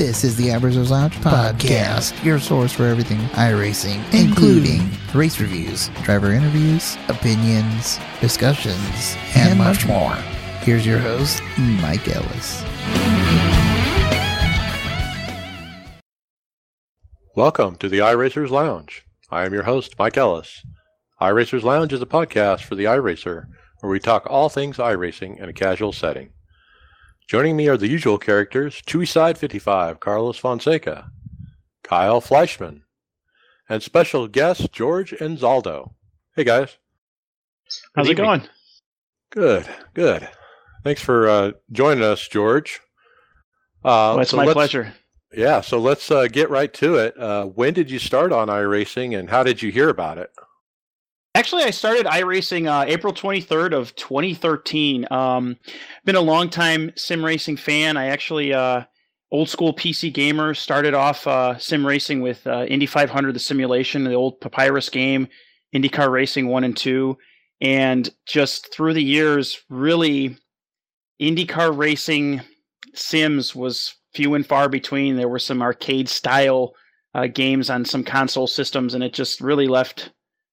[0.00, 6.32] This is the iRacers Lounge podcast, your source for everything iRacing, including race reviews, driver
[6.32, 10.14] interviews, opinions, discussions, and much more.
[10.62, 12.62] Here's your host, Mike Ellis.
[17.36, 19.04] Welcome to the iRacers Lounge.
[19.30, 20.64] I am your host, Mike Ellis.
[21.20, 23.48] iRacers Lounge is a podcast for the iRacer
[23.80, 26.30] where we talk all things iRacing in a casual setting.
[27.30, 31.12] Joining me are the usual characters Chewy Side 55, Carlos Fonseca,
[31.84, 32.80] Kyle Fleischman,
[33.68, 35.92] and special guest George Anzaldo.
[36.34, 36.76] Hey guys.
[37.94, 38.48] How's it going?
[39.30, 40.28] Good, good.
[40.82, 42.80] Thanks for uh, joining us, George.
[43.84, 44.92] Uh, well, it's so my pleasure.
[45.32, 47.16] Yeah, so let's uh, get right to it.
[47.16, 50.32] Uh, when did you start on iRacing and how did you hear about it?
[51.36, 55.06] Actually, I started iRacing uh, April 23rd of 2013.
[55.12, 55.56] Um,
[56.04, 57.96] been a long time sim racing fan.
[57.96, 58.82] I actually uh,
[59.30, 60.54] old school PC gamer.
[60.54, 65.28] Started off uh, sim racing with uh, Indy 500, the simulation, the old Papyrus game,
[65.72, 67.16] IndyCar Racing one and two,
[67.60, 70.36] and just through the years, really,
[71.22, 72.40] IndyCar racing
[72.94, 75.16] sims was few and far between.
[75.16, 76.74] There were some arcade style
[77.14, 80.10] uh, games on some console systems, and it just really left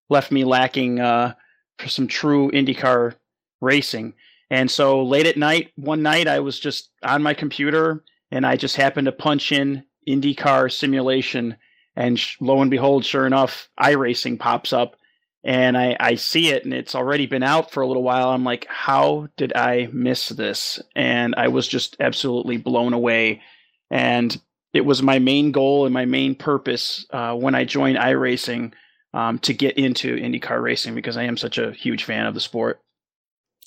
[0.09, 1.33] left me lacking uh,
[1.77, 3.15] for some true IndyCar
[3.61, 4.13] racing.
[4.49, 8.55] And so late at night, one night, I was just on my computer and I
[8.55, 11.57] just happened to punch in IndyCar simulation.
[11.95, 14.95] And sh- lo and behold, sure enough, iRacing pops up.
[15.43, 18.29] And I, I see it, and it's already been out for a little while.
[18.29, 20.81] I'm like, how did I miss this?
[20.93, 23.41] And I was just absolutely blown away.
[23.89, 24.35] And
[24.73, 28.73] it was my main goal and my main purpose uh, when I joined iRacing
[29.13, 32.41] um, to get into IndyCar racing because I am such a huge fan of the
[32.41, 32.79] sport.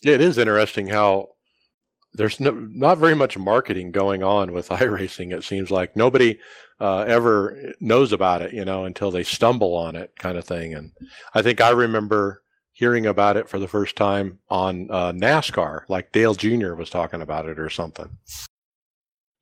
[0.02, 1.28] Yeah, it is interesting how
[2.14, 5.32] there's no, not very much marketing going on with iRacing.
[5.32, 6.38] It seems like nobody
[6.80, 10.74] uh, ever knows about it, you know, until they stumble on it, kind of thing.
[10.74, 10.92] And
[11.34, 16.12] I think I remember hearing about it for the first time on uh, NASCAR, like
[16.12, 16.75] Dale Jr.
[16.75, 18.09] was talking about it or something.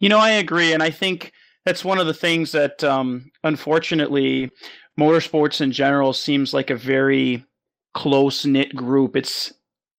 [0.00, 1.32] You know, I agree, and I think
[1.64, 4.50] that's one of the things that, um, unfortunately,
[4.98, 7.44] motorsports in general seems like a very
[7.94, 9.16] close knit group.
[9.16, 9.52] It's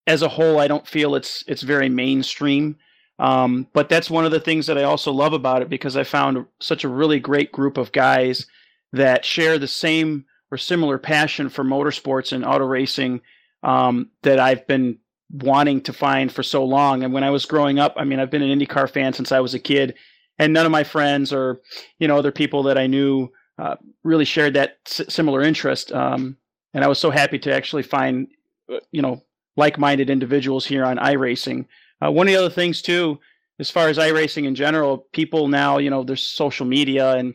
[0.06, 2.78] as a whole, I don't feel it's it's very mainstream.
[3.20, 6.04] Um, but that's one of the things that I also love about it because I
[6.04, 8.48] found such a really great group of guys
[8.94, 13.22] that share the same or similar passion for motorsports and auto racing
[13.62, 14.98] um, that I've been
[15.32, 17.04] wanting to find for so long.
[17.04, 19.42] And when I was growing up, I mean, I've been an IndyCar fan since I
[19.42, 19.96] was a kid,
[20.40, 21.62] and none of my friends or
[22.00, 25.92] you know other people that I knew uh, really shared that s- similar interest.
[25.92, 26.38] Um,
[26.74, 28.28] and I was so happy to actually find,
[28.72, 29.22] uh, you know,
[29.58, 31.66] like-minded individuals here on iRacing.
[32.02, 33.20] Uh, one of the other things too,
[33.60, 37.34] as far as iRacing in general, people now, you know, there's social media and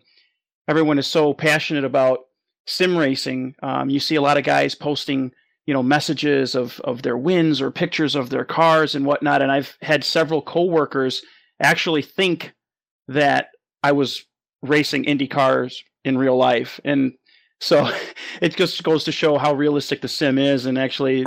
[0.69, 2.21] everyone is so passionate about
[2.67, 3.55] sim racing.
[3.63, 5.33] Um, you see a lot of guys posting,
[5.67, 9.43] you know, messages of of their wins or pictures of their cars and whatnot.
[9.43, 11.23] And I've had several coworkers
[11.61, 12.55] actually think
[13.09, 13.49] that
[13.83, 14.25] I was
[14.63, 16.81] racing Indy cars in real life.
[16.84, 17.12] And
[17.60, 17.91] so
[18.41, 21.26] it just goes to show how realistic the sim is and actually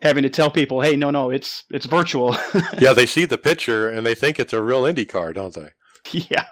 [0.00, 2.36] having to tell people, hey, no, no, it's it's virtual.
[2.78, 5.68] yeah, they see the picture and they think it's a real Indy car, don't they?
[6.10, 6.46] Yeah.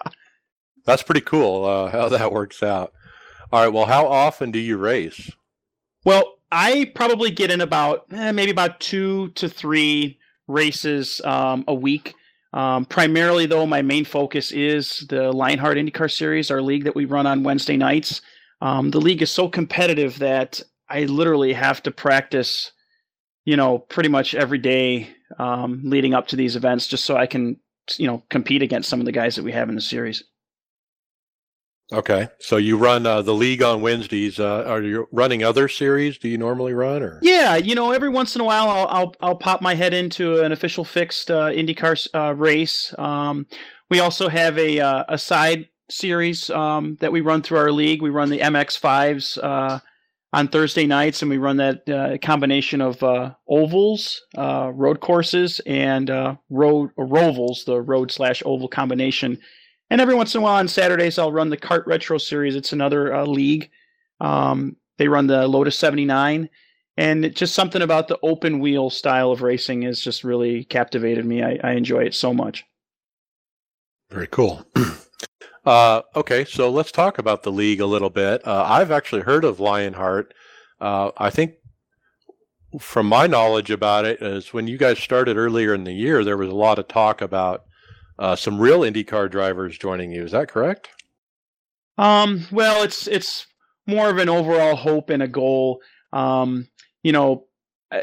[0.85, 2.93] That's pretty cool uh, how that works out.
[3.53, 5.31] All right, well, how often do you race?
[6.05, 11.75] Well, I probably get in about eh, maybe about two to three races um, a
[11.75, 12.15] week.
[12.53, 17.05] Um, primarily, though, my main focus is the Lionheart IndyCar Series, our league that we
[17.05, 18.23] run on Wednesday nights.
[18.61, 22.73] Um, the league is so competitive that I literally have to practice,
[23.45, 27.27] you know, pretty much every day um, leading up to these events, just so I
[27.27, 27.61] can,
[27.97, 30.25] you know, compete against some of the guys that we have in the series.
[31.93, 34.39] Okay, so you run uh, the league on Wednesdays.
[34.39, 36.19] Uh, are you running other series?
[36.19, 39.15] Do you normally run, or yeah, you know, every once in a while, I'll I'll,
[39.21, 42.95] I'll pop my head into an official fixed uh, IndyCar uh, race.
[42.97, 43.47] Um,
[43.89, 48.03] we also have a uh, a side series um, that we run through our league.
[48.03, 49.81] We run the MX fives uh,
[50.33, 53.03] on Thursday nights, and we run that combination of
[53.49, 56.09] ovals, road courses, and
[56.51, 59.41] road rovals, the road slash oval combination
[59.91, 62.55] and every once in a while on Saturdays, I'll run the Kart Retro Series.
[62.55, 63.71] It's another uh, league.
[64.21, 66.49] Um, they run the Lotus 79.
[66.97, 71.43] And just something about the open wheel style of racing has just really captivated me.
[71.43, 72.65] I, I enjoy it so much.
[74.11, 74.67] Very cool.
[75.65, 78.47] uh, okay, so let's talk about the league a little bit.
[78.47, 80.35] Uh, I've actually heard of Lionheart.
[80.81, 81.55] Uh, I think
[82.79, 86.37] from my knowledge about it is when you guys started earlier in the year, there
[86.37, 87.65] was a lot of talk about
[88.21, 90.23] uh, some real IndyCar drivers joining you.
[90.23, 90.91] Is that correct?
[91.97, 93.47] Um, well, it's it's
[93.87, 95.81] more of an overall hope and a goal.
[96.13, 96.69] Um,
[97.03, 97.47] you know,
[97.91, 98.03] uh,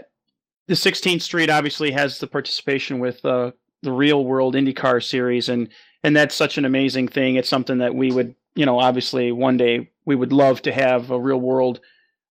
[0.68, 3.52] the 16th Street obviously has the participation with uh,
[3.84, 5.70] the Real World IndyCar Series, and
[6.04, 7.36] and that's such an amazing thing.
[7.36, 11.12] It's something that we would, you know, obviously one day we would love to have
[11.12, 11.80] a real world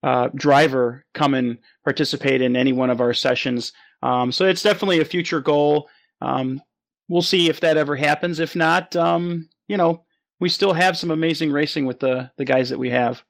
[0.02, 3.72] uh, driver come and participate in any one of our sessions.
[4.02, 5.88] Um, so it's definitely a future goal.
[6.20, 6.60] Um,
[7.08, 8.40] we'll see if that ever happens.
[8.40, 10.04] If not, um, you know,
[10.40, 13.22] we still have some amazing racing with the the guys that we have.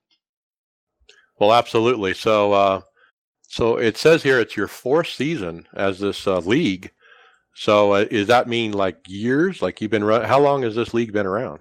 [1.39, 2.15] Well, absolutely.
[2.15, 2.81] So, uh,
[3.43, 6.91] so it says here it's your fourth season as this uh, league.
[7.55, 9.63] So, uh, does that mean like years?
[9.63, 10.25] Like you've been run?
[10.25, 11.61] How long has this league been around?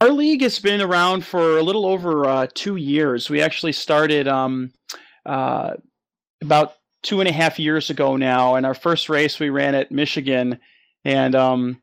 [0.00, 3.30] Our league has been around for a little over uh, two years.
[3.30, 4.72] We actually started um,
[5.24, 5.74] uh,
[6.42, 9.92] about two and a half years ago now, and our first race we ran at
[9.92, 10.58] Michigan,
[11.04, 11.82] and um,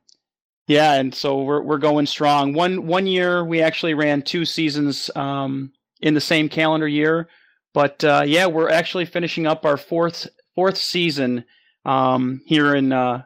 [0.67, 2.53] yeah, and so we're we're going strong.
[2.53, 5.71] One one year we actually ran two seasons um,
[6.01, 7.27] in the same calendar year,
[7.73, 11.45] but uh, yeah, we're actually finishing up our fourth fourth season
[11.85, 13.23] um, here in uh,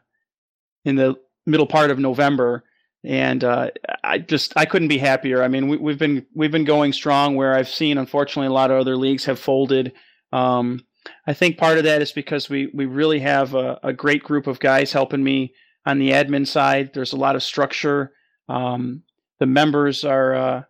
[0.83, 1.15] in the
[1.45, 2.63] middle part of November,
[3.03, 3.69] and uh,
[4.03, 5.43] I just I couldn't be happier.
[5.43, 7.35] I mean, we, have been we've been going strong.
[7.35, 9.93] Where I've seen, unfortunately, a lot of other leagues have folded.
[10.31, 10.81] Um,
[11.27, 14.47] I think part of that is because we we really have a, a great group
[14.47, 15.53] of guys helping me
[15.85, 16.93] on the admin side.
[16.93, 18.13] There's a lot of structure.
[18.49, 19.03] Um,
[19.39, 20.63] the members are uh,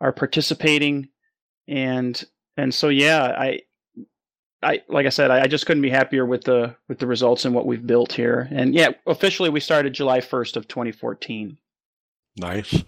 [0.00, 1.08] are participating,
[1.68, 2.22] and
[2.56, 3.60] and so yeah, I
[4.62, 7.44] I like I said, I, I, just couldn't be happier with the with the results
[7.44, 8.48] and what we've built here.
[8.50, 11.58] And yeah, officially we started July 1st of 2014.
[12.36, 12.82] Nice.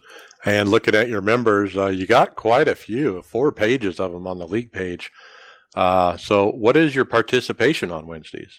[0.44, 4.26] And looking at your members, uh, you got quite a few, four pages of them
[4.26, 5.10] on the league page.
[5.74, 8.58] Uh, so, what is your participation on Wednesdays?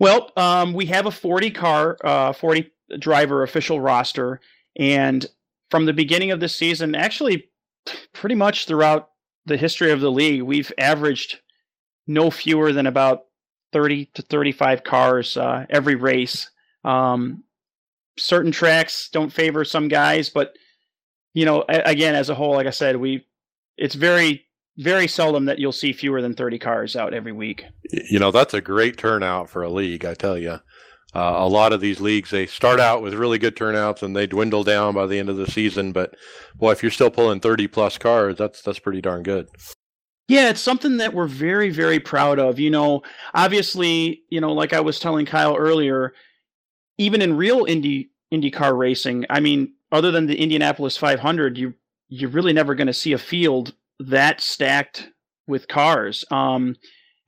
[0.00, 4.40] Well, um, we have a 40 car, uh, 40 driver official roster.
[4.74, 5.26] And
[5.70, 7.50] from the beginning of the season, actually,
[8.14, 9.10] pretty much throughout
[9.46, 11.40] the history of the league, we've averaged
[12.06, 13.26] no fewer than about
[13.72, 16.50] 30 to 35 cars uh, every race.
[16.82, 17.44] Um,
[18.18, 20.54] certain tracks don't favor some guys, but
[21.34, 23.26] you know, again, as a whole, like I said, we
[23.76, 24.46] it's very
[24.80, 27.64] very seldom that you'll see fewer than 30 cars out every week.
[28.10, 30.58] You know, that's a great turnout for a league, I tell you.
[31.12, 34.26] Uh, a lot of these leagues, they start out with really good turnouts and they
[34.26, 35.92] dwindle down by the end of the season.
[35.92, 36.14] But
[36.54, 39.48] boy, if you're still pulling 30 plus cars, that's that's pretty darn good.
[40.28, 42.60] Yeah, it's something that we're very, very proud of.
[42.60, 43.02] You know,
[43.34, 46.14] obviously, you know, like I was telling Kyle earlier,
[46.98, 51.74] even in real Indy IndyCar racing, I mean, other than the Indianapolis 500, you
[52.08, 53.74] you're really never going to see a field
[54.08, 55.08] that stacked
[55.46, 56.24] with cars.
[56.30, 56.76] Um,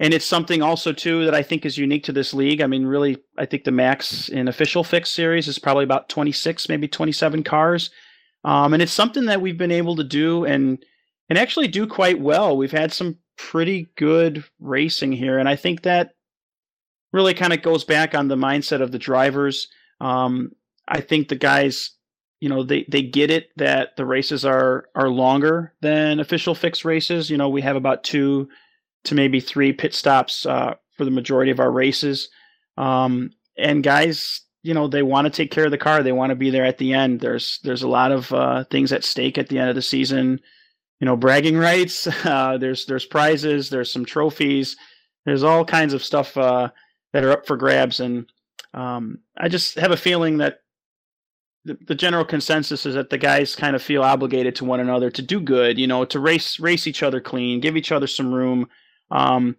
[0.01, 2.61] and it's something also too that I think is unique to this league.
[2.61, 6.69] I mean, really, I think the max in official fix series is probably about 26,
[6.69, 7.91] maybe 27 cars.
[8.45, 10.85] Um, and it's something that we've been able to do and
[11.29, 12.57] and actually do quite well.
[12.57, 16.11] We've had some pretty good racing here, and I think that
[17.13, 19.69] really kind of goes back on the mindset of the drivers.
[20.01, 20.51] Um,
[20.89, 21.91] I think the guys
[22.43, 26.85] you know they they get it that the races are are longer than official fixed
[26.85, 27.31] races.
[27.31, 28.49] You know, we have about two
[29.05, 32.31] to maybe three pit stops uh, for the majority of our races.
[32.77, 36.03] Um, and guys, you know, they want to take care of the car.
[36.03, 37.21] They want to be there at the end.
[37.21, 40.41] There's there's a lot of uh, things at stake at the end of the season.
[40.99, 42.09] You know, bragging rights.
[42.25, 43.71] Uh, there's there's prizes.
[43.71, 44.77] There's some trophies.
[45.27, 46.71] There's all kinds of stuff uh,
[47.13, 48.01] that are up for grabs.
[48.01, 48.27] And
[48.75, 50.59] um, I just have a feeling that
[51.65, 55.23] the, general consensus is that the guys kind of feel obligated to one another to
[55.23, 58.69] do good, you know, to race race each other clean, give each other some room.
[59.11, 59.57] Um,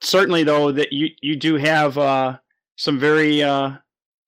[0.00, 2.38] certainly, though, that you you do have uh,
[2.76, 3.72] some very uh,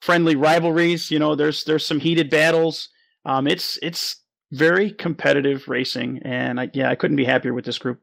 [0.00, 1.10] friendly rivalries.
[1.10, 2.88] You know, there's there's some heated battles.
[3.24, 4.16] Um, it's it's
[4.52, 8.00] very competitive racing, and I, yeah, I couldn't be happier with this group.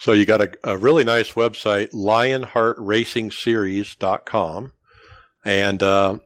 [0.00, 4.72] So you got a, a really nice website, lionheartracingseries.com.
[5.46, 6.18] And uh,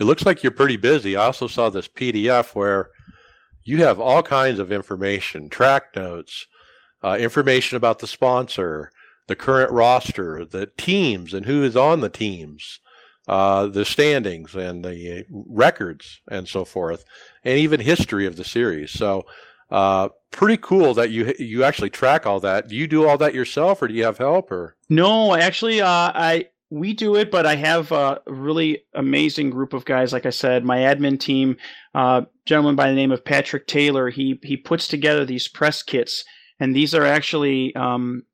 [0.00, 1.16] it looks like you're pretty busy.
[1.16, 2.90] I also saw this PDF where
[3.62, 6.46] you have all kinds of information, track notes,
[7.02, 8.90] uh, information about the sponsor,
[9.26, 12.80] the current roster, the teams and who is on the teams,
[13.28, 17.04] uh, the standings and the records and so forth,
[17.42, 18.90] and even history of the series.
[18.90, 19.24] So,
[19.70, 22.68] uh, pretty cool that you you actually track all that.
[22.68, 24.52] Do you do all that yourself, or do you have help?
[24.52, 29.74] Or no, actually, uh, I we do it, but I have a really amazing group
[29.74, 30.12] of guys.
[30.12, 31.56] Like I said, my admin team,
[31.94, 36.24] uh, gentleman by the name of Patrick Taylor, he he puts together these press kits,
[36.58, 38.24] and these are actually um,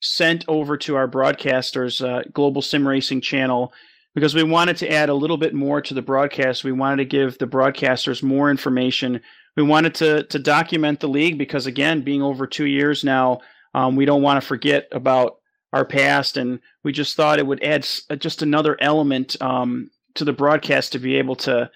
[0.00, 3.72] sent over to our broadcasters, uh, Global Sim Racing Channel,
[4.14, 6.62] because we wanted to add a little bit more to the broadcast.
[6.62, 9.20] We wanted to give the broadcasters more information.
[9.56, 13.40] We wanted to to document the league because again, being over two years now,
[13.74, 15.38] um, we don't want to forget about
[15.72, 20.24] our past, and we just thought it would add uh, just another element um, to
[20.24, 21.70] the broadcast to be able to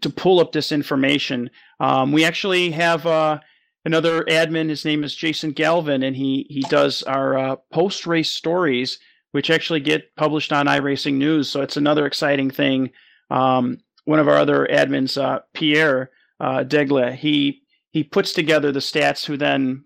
[0.00, 1.50] to pull up this information.
[1.80, 3.40] Um, we actually have uh,
[3.84, 4.68] another admin.
[4.68, 8.98] His name is Jason Galvin, and he he does our uh, post race stories,
[9.32, 11.50] which actually get published on iRacing News.
[11.50, 12.90] So it's another exciting thing.
[13.30, 18.80] Um, one of our other admins, uh, Pierre uh, Degle, he he puts together the
[18.80, 19.84] stats, who then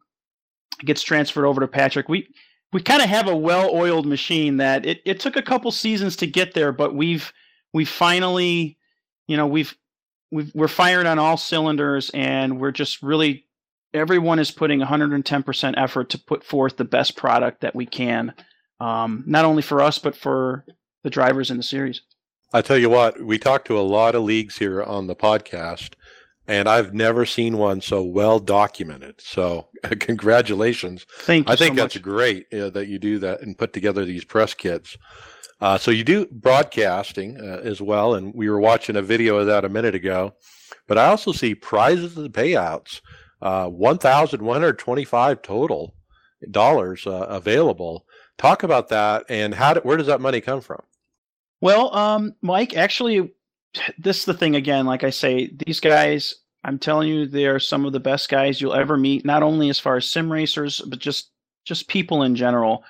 [0.85, 2.09] gets transferred over to Patrick.
[2.09, 2.29] We
[2.75, 6.27] we kind of have a well-oiled machine that it, it took a couple seasons to
[6.27, 7.33] get there, but we've
[7.73, 8.77] we finally,
[9.29, 9.77] you know, we've
[10.33, 13.47] we've we're firing on all cylinders, and we're just really
[13.95, 18.35] everyone is putting 110% effort to put forth the best product that we can,
[18.81, 20.65] um, not only for us but for
[21.05, 22.01] the drivers in the series.
[22.53, 25.95] I tell you what, we talked to a lot of leagues here on the podcast,
[26.47, 29.21] and I've never seen one so well documented.
[29.21, 29.69] So,
[30.01, 31.07] congratulations!
[31.21, 31.53] Thank you.
[31.53, 32.03] I think so that's much.
[32.03, 34.97] great uh, that you do that and put together these press kits.
[35.61, 39.47] Uh, so you do broadcasting uh, as well, and we were watching a video of
[39.47, 40.35] that a minute ago.
[40.87, 43.01] But I also see prizes and payouts,
[43.41, 45.95] uh, one thousand one hundred twenty-five total
[46.51, 48.07] dollars uh, available.
[48.37, 49.75] Talk about that and how?
[49.75, 50.83] Do, where does that money come from?
[51.61, 53.33] Well, um, Mike, actually,
[53.99, 54.87] this is the thing again.
[54.87, 58.61] Like I say, these guys, I'm telling you, they are some of the best guys
[58.61, 59.25] you'll ever meet.
[59.25, 61.31] Not only as far as sim racers, but just
[61.65, 62.85] just people in general.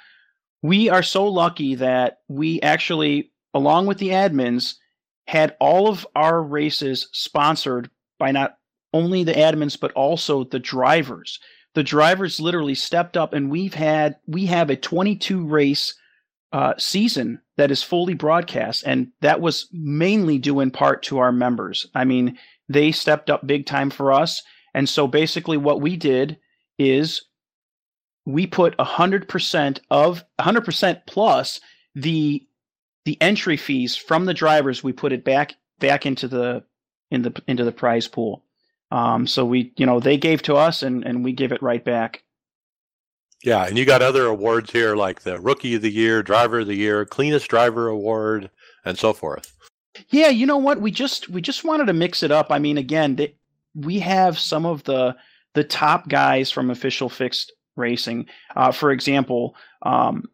[0.62, 4.74] We are so lucky that we actually, along with the admins,
[5.26, 8.58] had all of our races sponsored by not
[8.92, 11.38] only the admins but also the drivers.
[11.74, 15.94] The drivers literally stepped up, and we've had we have a 22 race
[16.52, 21.32] uh, season that is fully broadcast, and that was mainly due in part to our
[21.32, 21.86] members.
[21.94, 26.38] I mean, they stepped up big time for us, and so basically, what we did
[26.78, 27.22] is
[28.26, 31.60] we put 100% of 100% plus
[31.94, 32.46] the
[33.04, 36.64] the entry fees from the drivers we put it back back into the
[37.10, 38.42] in the into the prize pool
[38.90, 41.84] um, so we you know they gave to us and and we give it right
[41.84, 42.22] back
[43.44, 46.66] Yeah, and you got other awards here like the Rookie of the Year, Driver of
[46.66, 48.50] the Year, Cleanest Driver Award,
[48.86, 49.52] and so forth.
[50.08, 50.80] yeah you know what?
[50.80, 52.46] We just we just wanted to mix it up.
[52.50, 53.18] I mean again
[53.74, 55.14] we have some of the
[55.52, 58.26] the top guys from official fixed racing.
[58.56, 60.24] Uh, for example um,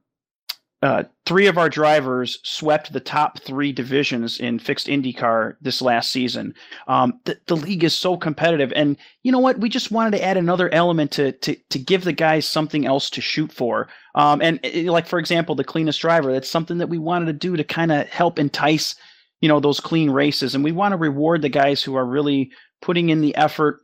[0.83, 6.11] uh, three of our drivers swept the top three divisions in fixed IndyCar this last
[6.11, 6.55] season.
[6.89, 9.59] Um, the, the league is so competitive, and you know what?
[9.59, 13.11] We just wanted to add another element to to to give the guys something else
[13.11, 13.89] to shoot for.
[14.15, 16.33] Um, and it, like for example, the cleanest driver.
[16.33, 18.95] That's something that we wanted to do to kind of help entice
[19.43, 22.53] you know those clean races, and we want to reward the guys who are really
[22.81, 23.81] putting in the effort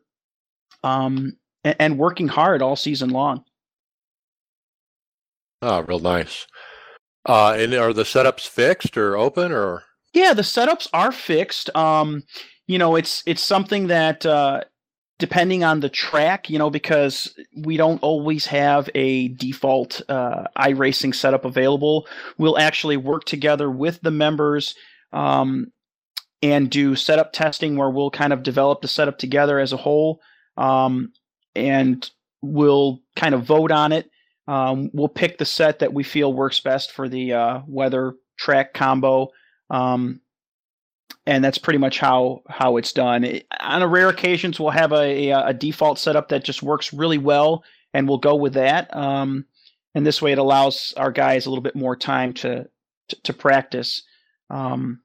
[0.83, 3.45] um, and, and working hard all season long.
[5.62, 6.47] Oh, real nice.
[7.26, 9.83] Uh, and are the setups fixed or open or?
[10.12, 11.75] Yeah, the setups are fixed.
[11.76, 12.23] Um,
[12.66, 14.62] you know, it's it's something that uh,
[15.18, 21.14] depending on the track, you know, because we don't always have a default uh, iRacing
[21.14, 22.06] setup available.
[22.38, 24.75] We'll actually work together with the members
[25.12, 25.73] um,
[26.42, 30.21] and do setup testing where we'll kind of develop the setup together as a whole,
[30.56, 31.12] um,
[31.54, 32.09] and
[32.42, 34.11] we'll kind of vote on it.
[34.49, 38.75] Um, we'll pick the set that we feel works best for the uh, weather track
[38.75, 39.29] combo,
[39.71, 40.21] um,
[41.26, 43.25] and that's pretty much how how it's done.
[43.25, 46.93] It, on a rare occasions, we'll have a, a, a default setup that just works
[46.93, 48.95] really well, and we'll go with that.
[48.97, 49.47] Um,
[49.95, 52.69] and this way, it allows our guys a little bit more time to
[53.09, 54.03] to, to practice.
[54.50, 55.00] Um,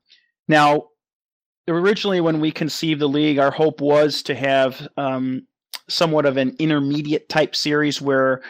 [0.48, 0.90] now,
[1.68, 5.48] originally, when we conceived the league, our hope was to have um,
[5.88, 8.42] somewhat of an intermediate type series where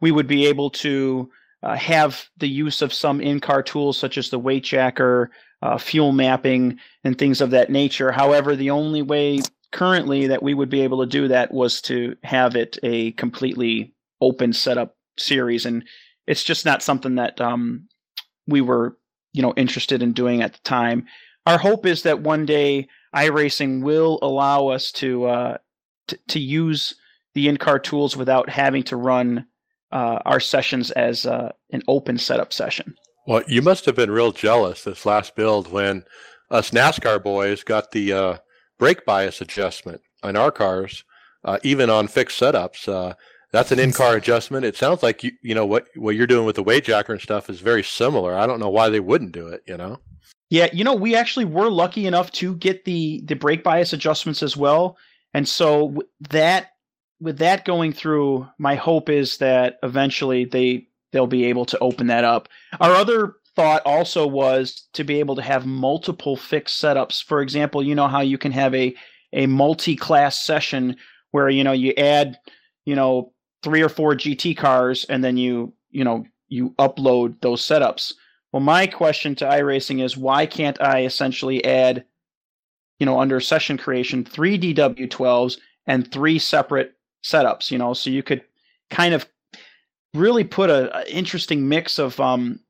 [0.00, 1.30] we would be able to
[1.62, 5.30] uh, have the use of some in-car tools such as the weight jacker,
[5.62, 8.10] uh, fuel mapping, and things of that nature.
[8.10, 9.40] However, the only way
[9.72, 13.94] currently that we would be able to do that was to have it a completely
[14.20, 15.84] open setup series, and
[16.26, 17.88] it's just not something that um,
[18.46, 18.96] we were,
[19.32, 21.06] you know, interested in doing at the time.
[21.46, 25.58] Our hope is that one day iRacing will allow us to uh,
[26.08, 26.94] t- to use
[27.34, 29.46] the in-car tools without having to run
[29.92, 32.94] uh, our sessions as uh, an open setup session.
[33.26, 36.04] Well, you must have been real jealous this last build when
[36.50, 38.36] us NASCAR boys got the uh,
[38.78, 41.04] brake bias adjustment on our cars,
[41.44, 42.88] uh, even on fixed setups.
[42.88, 43.14] Uh,
[43.52, 44.64] that's an in-car adjustment.
[44.64, 47.20] It sounds like you you know what what you're doing with the weight jacker and
[47.20, 48.34] stuff is very similar.
[48.34, 49.62] I don't know why they wouldn't do it.
[49.66, 49.98] You know.
[50.50, 54.42] Yeah, you know, we actually were lucky enough to get the the brake bias adjustments
[54.42, 54.96] as well,
[55.34, 56.72] and so that
[57.20, 62.06] with that going through, my hope is that eventually they they'll be able to open
[62.06, 62.48] that up.
[62.80, 67.22] Our other thought also was to be able to have multiple fixed setups.
[67.22, 68.94] For example, you know how you can have a
[69.32, 70.96] a multi-class session
[71.30, 72.38] where you know you add
[72.86, 77.62] you know three or four GT cars and then you you know you upload those
[77.62, 78.14] setups.
[78.52, 82.04] Well, my question to iRacing is why can't I essentially add
[82.98, 88.22] you know under session creation three DW12s and three separate setups, you know, so you
[88.22, 88.42] could
[88.90, 89.26] kind of
[90.14, 92.60] really put a, a interesting mix of um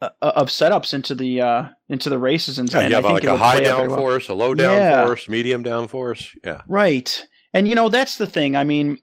[0.00, 3.12] uh, of setups into the uh into the races and, Yeah, and you I think
[3.14, 3.98] like it a high down well.
[3.98, 5.04] force, a low down Yeah.
[5.06, 6.34] force, medium down force.
[6.44, 6.62] Yeah.
[6.68, 7.24] Right.
[7.54, 8.56] And you know, that's the thing.
[8.56, 8.98] I mean,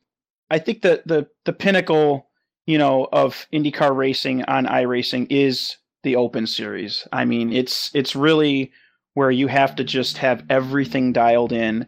[0.50, 2.30] I think that the the pinnacle,
[2.66, 7.08] you know, of IndyCar racing on iRacing is the Open Series.
[7.12, 8.72] I mean, it's it's really
[9.16, 11.88] where you have to just have everything dialed in.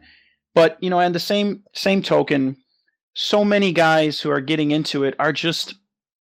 [0.56, 2.58] But, you know, and the same same token,
[3.20, 5.74] so many guys who are getting into it are just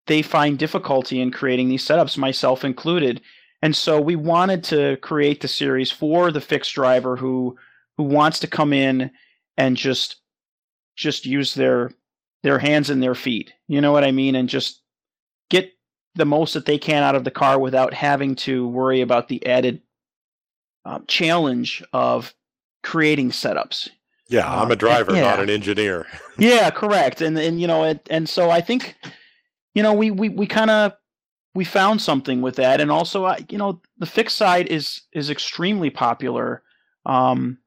[0.06, 3.20] they find difficulty in creating these setups, myself included.
[3.62, 7.56] And so we wanted to create the series for the fixed driver who
[7.96, 9.10] who wants to come in
[9.56, 10.20] and just
[10.94, 11.90] just use their
[12.44, 13.52] their hands and their feet.
[13.66, 14.36] You know what I mean?
[14.36, 14.80] And just
[15.50, 15.72] get
[16.14, 19.44] the most that they can out of the car without having to worry about the
[19.44, 19.82] added
[20.84, 22.32] um, challenge of
[22.84, 23.88] creating setups.
[24.28, 24.50] Yeah.
[24.50, 25.22] I'm a driver, yeah.
[25.22, 26.06] not an engineer.
[26.36, 27.20] Yeah, correct.
[27.20, 28.96] And and you know, it, and so I think,
[29.72, 30.94] you know, we we we kind of
[31.54, 35.30] we found something with that, and also, I you know, the fixed side is is
[35.30, 36.64] extremely popular,
[37.06, 37.58] um,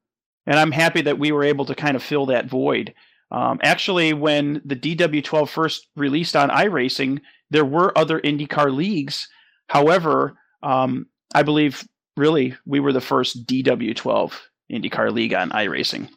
[0.46, 2.94] and I'm happy that we were able to kind of fill that void.
[3.32, 9.30] Um, actually, when the DW12 first released on iRacing, there were other IndyCar leagues.
[9.68, 14.34] However, um, I believe really we were the first DW12
[14.72, 16.10] IndyCar league on iRacing.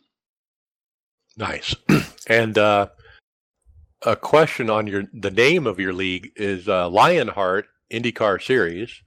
[1.40, 1.74] Nice.
[2.26, 2.88] and uh,
[4.02, 9.02] a question on your the name of your league is uh, Lionheart IndyCar Series.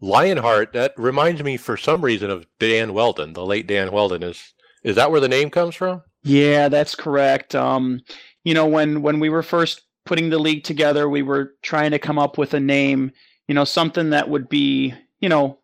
[0.00, 4.22] Lionheart that reminds me for some reason of Dan Wheldon, the late Dan Wheldon.
[4.22, 4.54] Is
[4.84, 6.02] is that where the name comes from?
[6.22, 7.56] Yeah, that's correct.
[7.56, 8.00] Um,
[8.44, 11.98] you know, when when we were first putting the league together, we were trying to
[11.98, 13.10] come up with a name,
[13.48, 15.58] you know, something that would be, you know,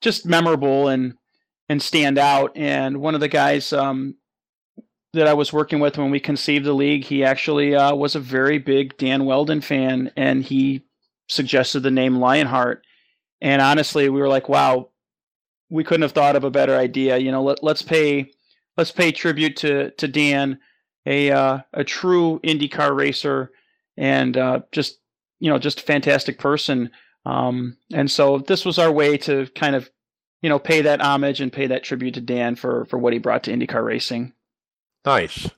[0.00, 1.14] just memorable and
[1.68, 2.56] and stand out.
[2.56, 4.16] And one of the guys um,
[5.14, 8.20] that I was working with when we conceived the league, he actually uh, was a
[8.20, 10.82] very big Dan Wheldon fan, and he
[11.28, 12.84] suggested the name Lionheart.
[13.40, 14.90] And honestly, we were like, wow,
[15.70, 17.18] we couldn't have thought of a better idea.
[17.18, 18.30] You know, let, let's pay
[18.76, 20.58] let's pay tribute to to Dan,
[21.06, 23.50] a uh, a true IndyCar racer,
[23.96, 24.98] and uh, just
[25.40, 26.90] you know just a fantastic person.
[27.24, 29.90] Um, and so this was our way to kind of
[30.42, 33.18] you know pay that homage and pay that tribute to Dan for for what he
[33.18, 34.32] brought to IndyCar racing.
[35.04, 35.50] Nice.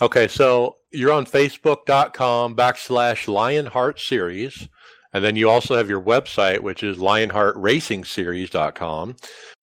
[0.00, 4.68] Okay, so you're on Facebook.com backslash Lionheart Series,
[5.12, 9.16] and then you also have your website, which is LionheartRacingSeries.com.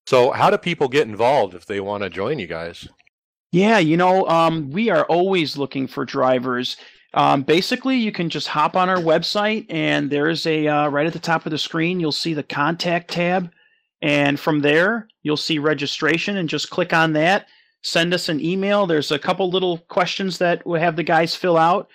[0.08, 2.88] So, how do people get involved if they want to join you guys?
[3.52, 6.78] Yeah, you know, um, we are always looking for drivers.
[7.14, 11.14] Um, basically, you can just hop on our website, and there's a uh, right at
[11.14, 13.52] the top of the screen, you'll see the contact tab.
[14.02, 17.48] And from there, you'll see registration, and just click on that.
[17.86, 18.88] Send us an email.
[18.88, 21.90] There's a couple little questions that we'll have the guys fill out.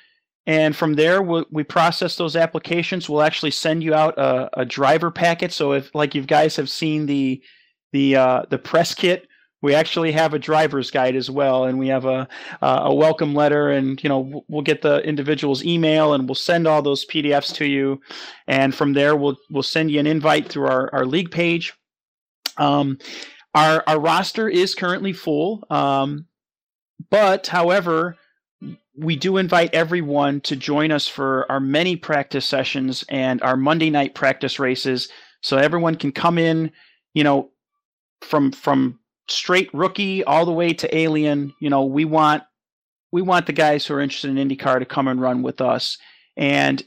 [0.46, 3.08] And from there, we we process those applications.
[3.08, 5.52] We'll actually send you out a, a driver packet.
[5.52, 7.42] So if, like, you guys have seen the
[7.92, 9.26] the uh, the press kit
[9.62, 12.26] we actually have a driver's guide as well and we have a
[12.62, 16.82] a welcome letter and you know we'll get the individual's email and we'll send all
[16.82, 18.00] those pdfs to you
[18.46, 21.74] and from there we'll we'll send you an invite through our, our league page
[22.56, 22.98] um,
[23.54, 26.26] our our roster is currently full um,
[27.10, 28.16] but however
[28.96, 33.90] we do invite everyone to join us for our many practice sessions and our monday
[33.90, 35.08] night practice races
[35.42, 36.70] so everyone can come in
[37.14, 37.50] you know
[38.20, 41.54] from from straight rookie all the way to alien.
[41.60, 42.42] You know we want
[43.12, 45.98] we want the guys who are interested in indycar to come and run with us
[46.36, 46.82] and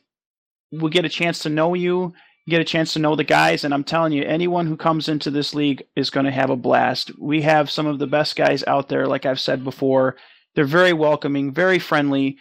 [0.72, 2.14] we'll get a chance to know you
[2.48, 5.32] get a chance to know the guys and i'm telling you anyone who comes into
[5.32, 8.64] this league is going to have a blast we have some of the best guys
[8.68, 10.16] out there like i've said before
[10.56, 12.38] they're very welcoming very friendly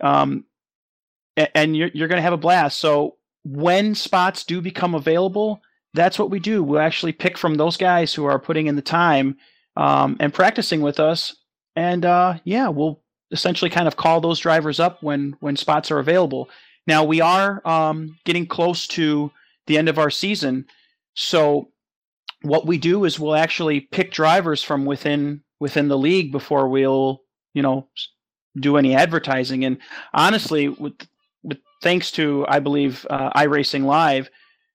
[0.00, 0.44] um,
[1.54, 5.62] and you're, you're going to have a blast so when spots do become available
[5.94, 6.62] that's what we do.
[6.62, 9.36] We'll actually pick from those guys who are putting in the time
[9.76, 11.36] um, and practicing with us,
[11.76, 15.98] and uh, yeah, we'll essentially kind of call those drivers up when when spots are
[15.98, 16.48] available.
[16.86, 19.30] Now we are um, getting close to
[19.66, 20.66] the end of our season,
[21.14, 21.68] so
[22.42, 27.22] what we do is we'll actually pick drivers from within within the league before we'll
[27.54, 27.88] you know
[28.58, 29.64] do any advertising.
[29.64, 29.78] And
[30.12, 30.94] honestly, with
[31.42, 34.28] with thanks to I believe uh, iRacing Live,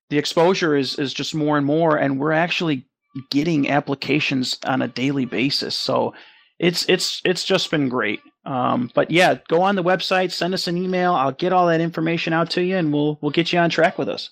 [0.10, 2.86] the exposure is is just more and more, and we're actually
[3.30, 5.76] getting applications on a daily basis.
[5.76, 6.13] So
[6.60, 8.21] it's it's it's just been great.
[8.45, 11.13] Um, but yeah, go on the website, send us an email.
[11.13, 13.97] I'll get all that information out to you, and we'll we'll get you on track
[13.97, 14.30] with us.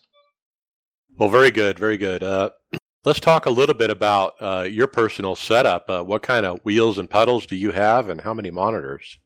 [1.17, 2.23] Well, very good, very good.
[2.23, 2.49] Uh,
[3.05, 5.89] let's talk a little bit about uh, your personal setup.
[5.89, 9.17] Uh, what kind of wheels and pedals do you have, and how many monitors?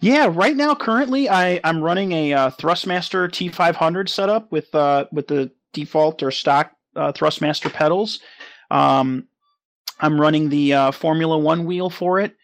[0.00, 5.28] Yeah, right now, currently, I I'm running a uh, Thrustmaster T500 setup with uh, with
[5.28, 8.20] the default or stock uh, Thrustmaster pedals.
[8.70, 9.26] Um,
[10.00, 12.36] I'm running the Formula One wheel for it.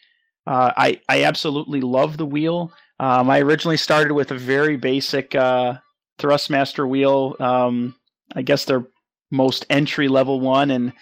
[0.47, 2.73] I I absolutely love the wheel.
[3.01, 7.37] Um, I originally started with a very basic Thrustmaster wheel.
[7.39, 7.95] Um,
[8.35, 8.87] I guess their
[9.31, 10.93] most entry level one, and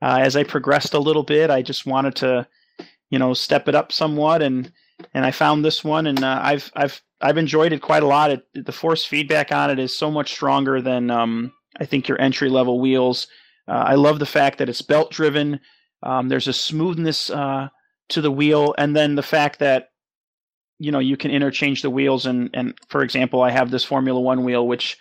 [0.00, 2.46] uh, as I progressed a little bit, I just wanted to,
[3.10, 4.72] you know, step it up somewhat, and
[5.14, 8.30] and I found this one, and uh, I've I've I've enjoyed it quite a lot.
[8.30, 12.20] It, the force feedback on it is so much stronger than um, I think your
[12.20, 13.28] entry level wheels.
[13.68, 15.60] Uh, I love the fact that it's belt driven.
[16.02, 17.68] Um, there's a smoothness uh,
[18.08, 19.90] to the wheel, and then the fact that
[20.78, 22.26] you know you can interchange the wheels.
[22.26, 24.98] And and for example, I have this Formula One wheel, which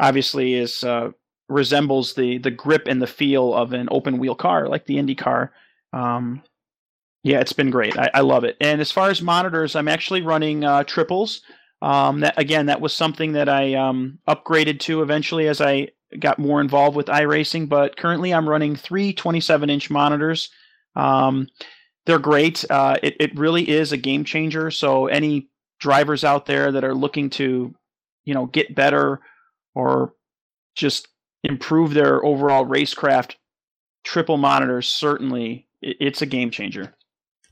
[0.00, 1.10] obviously is uh,
[1.48, 5.14] resembles the the grip and the feel of an open wheel car, like the Indy
[5.14, 5.52] car.
[5.92, 6.42] Um,
[7.22, 7.98] yeah, it's been great.
[7.98, 8.56] I, I, love it.
[8.62, 11.42] And as far as monitors, I'm actually running uh, triples.
[11.82, 16.38] Um, that again, that was something that I um, upgraded to eventually as I got
[16.38, 20.50] more involved with iRacing, but currently I'm running three 27 inch monitors.
[20.96, 21.48] Um,
[22.06, 22.64] they're great.
[22.70, 24.70] Uh, it, it really is a game changer.
[24.70, 27.74] So any drivers out there that are looking to,
[28.24, 29.20] you know, get better
[29.74, 30.14] or
[30.74, 31.08] just
[31.44, 33.34] improve their overall racecraft,
[34.04, 36.94] triple monitors certainly it's a game changer.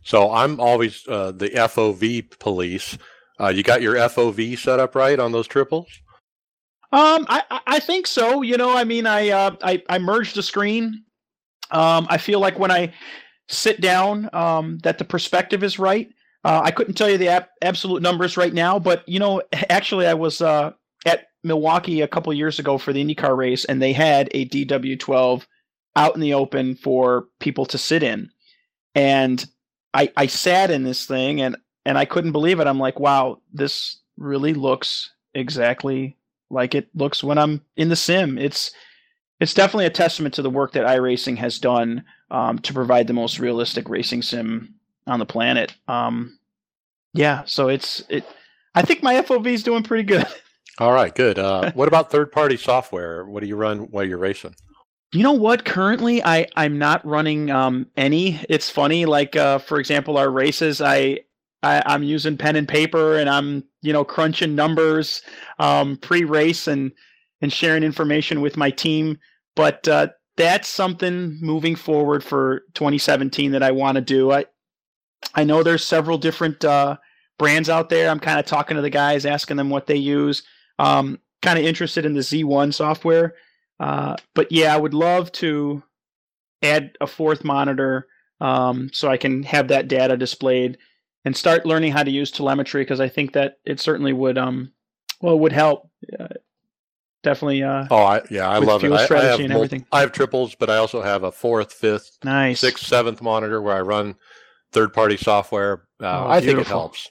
[0.02, 2.98] So I'm always uh, the FOV police.
[3.40, 5.87] Uh, you got your FOV set up right on those triples?
[6.90, 8.42] Um, I I think so.
[8.42, 11.04] You know, I mean, I uh, I I merged the screen.
[11.70, 12.94] Um, I feel like when I
[13.48, 16.09] sit down, um, that the perspective is right.
[16.44, 20.07] Uh, I couldn't tell you the ab- absolute numbers right now, but you know, actually,
[20.07, 20.72] I was uh,
[21.44, 25.46] Milwaukee a couple years ago for the IndyCar race, and they had a DW12
[25.96, 28.31] out in the open for people to sit in,
[28.94, 29.44] and
[29.94, 32.66] I I sat in this thing, and and I couldn't believe it.
[32.66, 36.16] I'm like, wow, this really looks exactly
[36.51, 38.38] like it looks when I'm in the sim.
[38.38, 38.72] It's
[39.40, 43.12] it's definitely a testament to the work that iRacing has done um, to provide the
[43.12, 44.74] most realistic racing sim
[45.07, 45.74] on the planet.
[45.87, 46.38] Um,
[47.14, 48.24] yeah, so it's it.
[48.74, 50.27] I think my FOV is doing pretty good.
[50.78, 51.38] All right, good.
[51.38, 53.24] Uh, what about third-party software?
[53.24, 54.54] What do you run while you're racing?
[55.12, 55.64] You know what?
[55.64, 58.40] Currently, I I'm not running um, any.
[58.48, 60.80] It's funny, like uh, for example, our races.
[60.80, 61.20] I
[61.62, 65.22] I, I'm using pen and paper and I'm, you know, crunching numbers
[65.58, 66.92] um, pre-race and
[67.40, 69.18] and sharing information with my team.
[69.56, 74.30] But uh, that's something moving forward for 2017 that I want to do.
[74.30, 74.44] I
[75.34, 76.98] I know there's several different uh,
[77.38, 78.10] brands out there.
[78.10, 80.42] I'm kind of talking to the guys, asking them what they use.
[80.78, 83.34] Um, kind of interested in the Z1 software.
[83.80, 85.82] Uh, but yeah, I would love to
[86.62, 88.06] add a fourth monitor
[88.40, 90.78] um, so I can have that data displayed
[91.24, 94.72] and start learning how to use telemetry because I think that it certainly would um
[95.20, 95.90] well it would help.
[96.18, 96.28] Uh,
[97.22, 97.62] definitely.
[97.62, 98.92] Uh, oh, I, yeah, I love it.
[98.92, 102.86] I, I, have I have triples, but I also have a fourth, fifth, nice, sixth,
[102.86, 104.14] seventh monitor where I run
[104.72, 105.84] third-party software.
[106.00, 107.10] Uh, oh, I think it helps.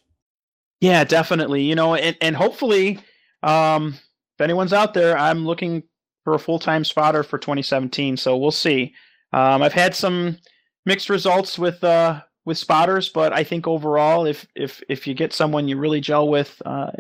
[0.80, 1.64] Yeah, definitely.
[1.64, 3.00] You know, and and hopefully,
[3.44, 3.96] um,
[4.36, 5.84] if anyone's out there, I'm looking
[6.24, 8.18] for a full-time spotter for 2017.
[8.18, 8.94] So we'll see.
[9.34, 10.38] Um, I've had some
[10.86, 15.34] mixed results with uh, with spotters, but I think overall, if if if you get
[15.34, 16.92] someone you really gel with, uh,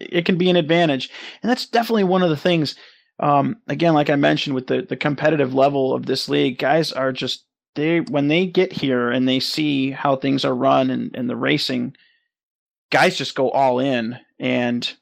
[0.00, 1.10] it can be an advantage,
[1.42, 2.74] and that's definitely one of the things.
[3.20, 7.12] Um, again, like I mentioned, with the the competitive level of this league, guys are
[7.12, 11.30] just they when they get here and they see how things are run and, and
[11.30, 11.96] the racing,
[12.90, 14.92] guys just go all in, and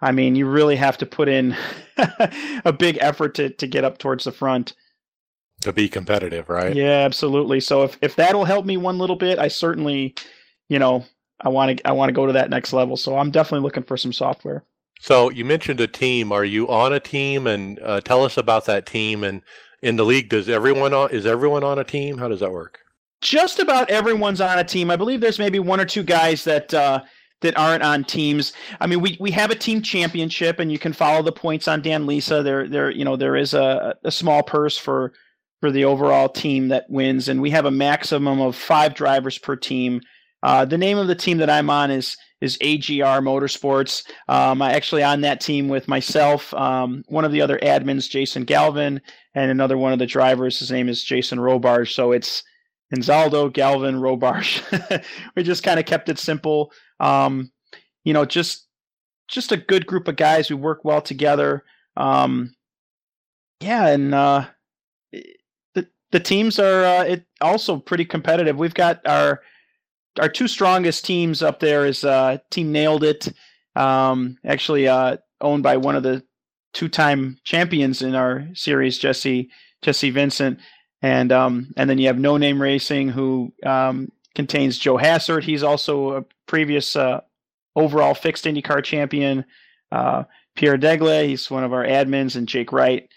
[0.00, 1.56] I mean, you really have to put in
[2.64, 4.74] a big effort to to get up towards the front
[5.64, 6.74] to be competitive, right?
[6.74, 7.60] Yeah, absolutely.
[7.60, 10.14] So if if that'll help me one little bit, I certainly,
[10.68, 11.04] you know,
[11.40, 12.96] I want to I want to go to that next level.
[12.96, 14.64] So I'm definitely looking for some software.
[15.00, 16.32] So you mentioned a team.
[16.32, 17.46] Are you on a team?
[17.46, 19.24] And uh, tell us about that team.
[19.24, 19.42] And
[19.82, 22.18] in the league, does everyone on, is everyone on a team?
[22.18, 22.78] How does that work?
[23.20, 24.90] Just about everyone's on a team.
[24.90, 27.02] I believe there's maybe one or two guys that uh,
[27.44, 28.52] that aren't on teams.
[28.80, 31.82] I mean, we, we have a team championship, and you can follow the points on
[31.82, 32.42] Dan Lisa.
[32.42, 35.12] There there you know there is a, a small purse for
[35.60, 39.56] for the overall team that wins, and we have a maximum of five drivers per
[39.56, 40.00] team.
[40.42, 44.04] Uh, the name of the team that I'm on is is AGR Motorsports.
[44.28, 48.44] Um, I actually on that team with myself, um, one of the other admins, Jason
[48.44, 49.00] Galvin,
[49.34, 50.58] and another one of the drivers.
[50.58, 51.94] His name is Jason Robarge.
[51.94, 52.42] So it's
[52.94, 55.04] Anzaldo, Galvin, Robarge.
[55.36, 56.72] we just kind of kept it simple.
[57.00, 57.50] Um,
[58.04, 58.66] you know, just
[59.28, 60.50] just a good group of guys.
[60.50, 61.64] We work well together.
[61.96, 62.54] Um,
[63.60, 64.46] yeah, and uh,
[65.74, 68.56] the the teams are uh, it also pretty competitive.
[68.56, 69.42] We've got our
[70.18, 73.28] our two strongest teams up there is uh, Team Nailed It,
[73.74, 76.22] um, actually uh, owned by one of the
[76.72, 79.50] two-time champions in our series, Jesse
[79.82, 80.60] Jesse Vincent,
[81.02, 85.42] and um, and then you have No Name Racing, who um, contains Joe Hassert.
[85.42, 87.20] He's also a previous uh,
[87.76, 89.44] overall fixed IndyCar champion.
[89.92, 90.24] Uh,
[90.56, 93.08] Pierre Degle, he's one of our admins, and Jake Wright,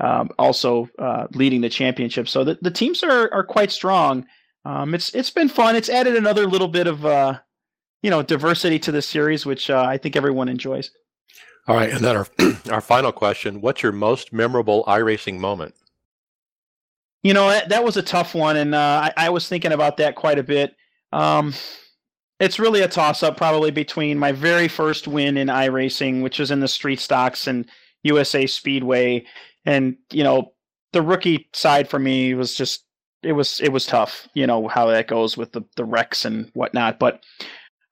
[0.00, 2.28] um, also uh, leading the championship.
[2.28, 4.26] So the, the teams are are quite strong.
[4.64, 5.76] Um, it's it's been fun.
[5.76, 7.38] It's added another little bit of uh,
[8.02, 10.90] you know diversity to the series, which uh, I think everyone enjoys.
[11.68, 12.26] All right, and then our
[12.70, 15.74] our final question: What's your most memorable iRacing moment?
[17.22, 19.98] You know that, that was a tough one, and uh, I, I, was thinking about
[19.98, 20.74] that quite a bit.
[21.12, 21.52] Um,
[22.38, 26.50] it's really a toss up, probably between my very first win in iRacing, which was
[26.50, 27.68] in the street stocks and
[28.04, 29.26] USA Speedway,
[29.66, 30.52] and you know
[30.92, 32.84] the rookie side for me was just
[33.22, 36.50] it was it was tough, you know how that goes with the the wrecks and
[36.54, 36.98] whatnot.
[36.98, 37.22] But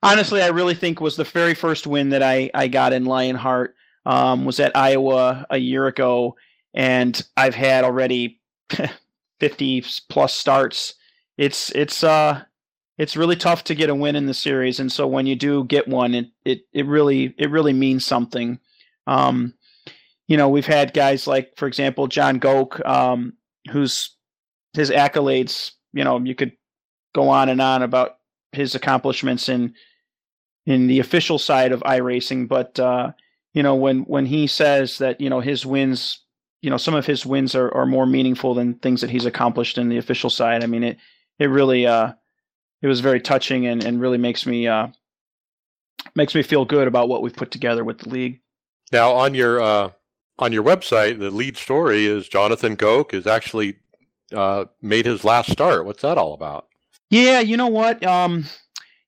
[0.03, 3.75] honestly, I really think was the very first win that I I got in Lionheart
[4.07, 6.37] um, was at Iowa a year ago,
[6.73, 8.41] and I've had already
[9.40, 10.94] fifty plus starts.
[11.37, 12.42] It's it's uh
[12.98, 15.64] it's really tough to get a win in the series, and so when you do
[15.64, 18.59] get one, it it, it really it really means something.
[19.07, 19.55] Um,
[20.27, 23.35] you know, we've had guys like, for example, John Goke, um,
[23.70, 24.14] who's
[24.74, 25.72] his accolades.
[25.92, 26.53] You know, you could
[27.14, 28.18] go on and on about
[28.53, 29.74] his accomplishments in
[30.66, 33.12] in the official side of iRacing, but uh,
[33.55, 36.22] you know, when when he says that you know his wins,
[36.61, 39.79] you know, some of his wins are, are more meaningful than things that he's accomplished
[39.79, 40.62] in the official side.
[40.62, 40.99] I mean, it
[41.38, 42.12] it really uh,
[42.83, 44.88] it was very touching and, and really makes me uh,
[46.14, 48.40] makes me feel good about what we've put together with the league.
[48.92, 49.90] Now, on your uh,
[50.38, 53.77] on your website, the lead story is Jonathan Goke is actually
[54.33, 55.85] uh, made his last start.
[55.85, 56.66] What's that all about?
[57.11, 58.05] Yeah, you know what?
[58.05, 58.44] Um,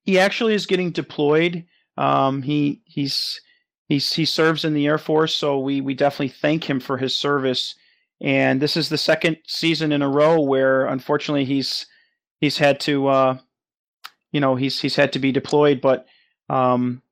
[0.03, 1.67] he actually is getting deployed.
[1.97, 3.41] Um, he he's
[3.91, 7.15] he's he serves in the Air Force, so we we definitely thank him for his
[7.15, 7.75] service.
[8.23, 11.85] And this is the second season in a row where, unfortunately, he's
[12.41, 13.39] he's had to uh,
[14.33, 16.07] you know he's he's had to be deployed, but
[16.49, 17.03] um,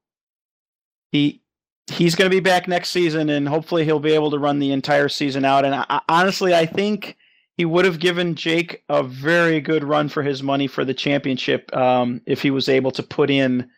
[1.12, 1.42] he
[1.90, 4.72] he's going to be back next season, and hopefully he'll be able to run the
[4.72, 5.64] entire season out.
[5.64, 7.16] And I, honestly, I think
[7.56, 11.74] he would have given Jake a very good run for his money for the championship
[11.76, 13.68] um, if he was able to put in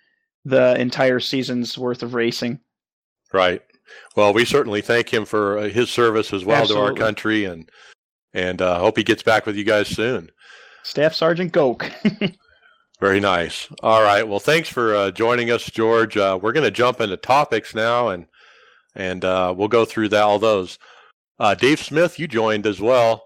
[0.44, 2.60] the entire season's worth of racing.
[3.33, 3.62] Right.
[4.16, 6.87] Well, we certainly thank him for uh, his service as well Absolutely.
[6.87, 7.71] to our country, and
[8.33, 10.31] and uh, hope he gets back with you guys soon.
[10.83, 11.90] Staff Sergeant Goke.
[13.01, 13.66] Very nice.
[13.83, 14.27] All right.
[14.27, 16.16] Well, thanks for uh, joining us, George.
[16.16, 18.27] Uh, we're going to jump into topics now, and
[18.95, 20.79] and uh, we'll go through that, all those.
[21.38, 23.25] Uh, Dave Smith, you joined as well.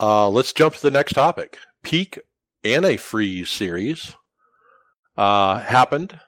[0.00, 1.58] Uh, let's jump to the next topic.
[1.82, 2.18] Peak
[2.64, 4.14] antifreeze series
[5.16, 6.18] uh, happened,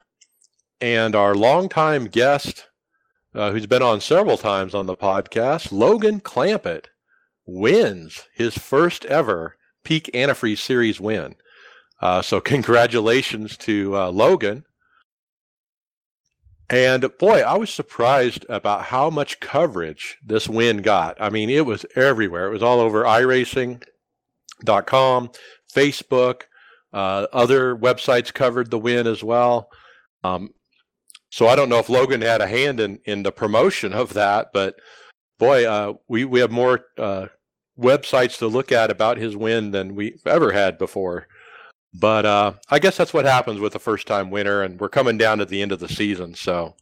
[0.84, 2.66] and our longtime guest,
[3.34, 6.88] uh, who's been on several times on the podcast, Logan Clampitt,
[7.46, 11.36] wins his first ever Peak Antifreeze Series win.
[12.02, 14.66] Uh, so congratulations to uh, Logan.
[16.68, 21.16] And boy, I was surprised about how much coverage this win got.
[21.18, 22.48] I mean, it was everywhere.
[22.48, 23.80] It was all over iRacing.com,
[25.74, 26.42] Facebook,
[26.92, 29.70] uh, other websites covered the win as well.
[30.22, 30.50] Um,
[31.34, 34.52] so I don't know if Logan had a hand in, in the promotion of that,
[34.52, 34.76] but
[35.40, 37.26] boy, uh, we, we have more uh,
[37.76, 41.26] websites to look at about his win than we've ever had before.
[41.92, 45.18] But uh, I guess that's what happens with a first time winner, and we're coming
[45.18, 46.36] down to the end of the season.
[46.36, 46.76] So,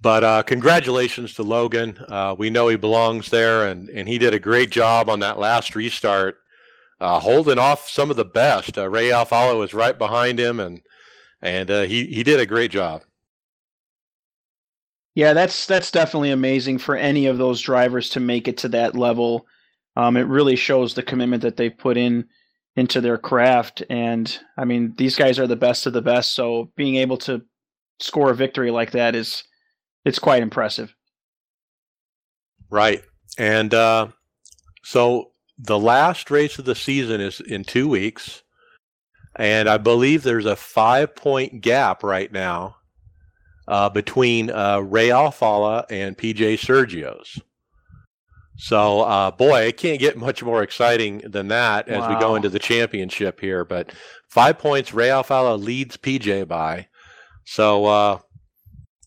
[0.00, 1.98] but uh, congratulations to Logan.
[2.08, 5.40] Uh, we know he belongs there, and, and he did a great job on that
[5.40, 6.36] last restart,
[7.00, 8.76] uh, holding off some of the best.
[8.76, 10.80] Uh, Ray Alfalla was right behind him, and
[11.40, 13.02] and uh, he he did a great job.
[15.14, 18.94] Yeah, that's that's definitely amazing for any of those drivers to make it to that
[18.94, 19.46] level.
[19.96, 22.26] Um, it really shows the commitment that they put in
[22.76, 23.82] into their craft.
[23.90, 26.34] And I mean, these guys are the best of the best.
[26.34, 27.42] So being able to
[27.98, 29.42] score a victory like that is
[30.04, 30.94] it's quite impressive.
[32.70, 33.02] Right.
[33.36, 34.08] And uh,
[34.84, 35.29] so
[35.62, 38.42] the last race of the season is in two weeks.
[39.36, 42.76] And I believe there's a five point gap right now
[43.68, 47.40] uh, between uh, Ray Alfalla and PJ Stergios.
[48.56, 52.14] So, uh, boy, it can't get much more exciting than that as wow.
[52.14, 53.64] we go into the championship here.
[53.64, 53.92] But
[54.28, 56.88] five points, Ray Alfalla leads PJ by.
[57.44, 58.18] So, uh,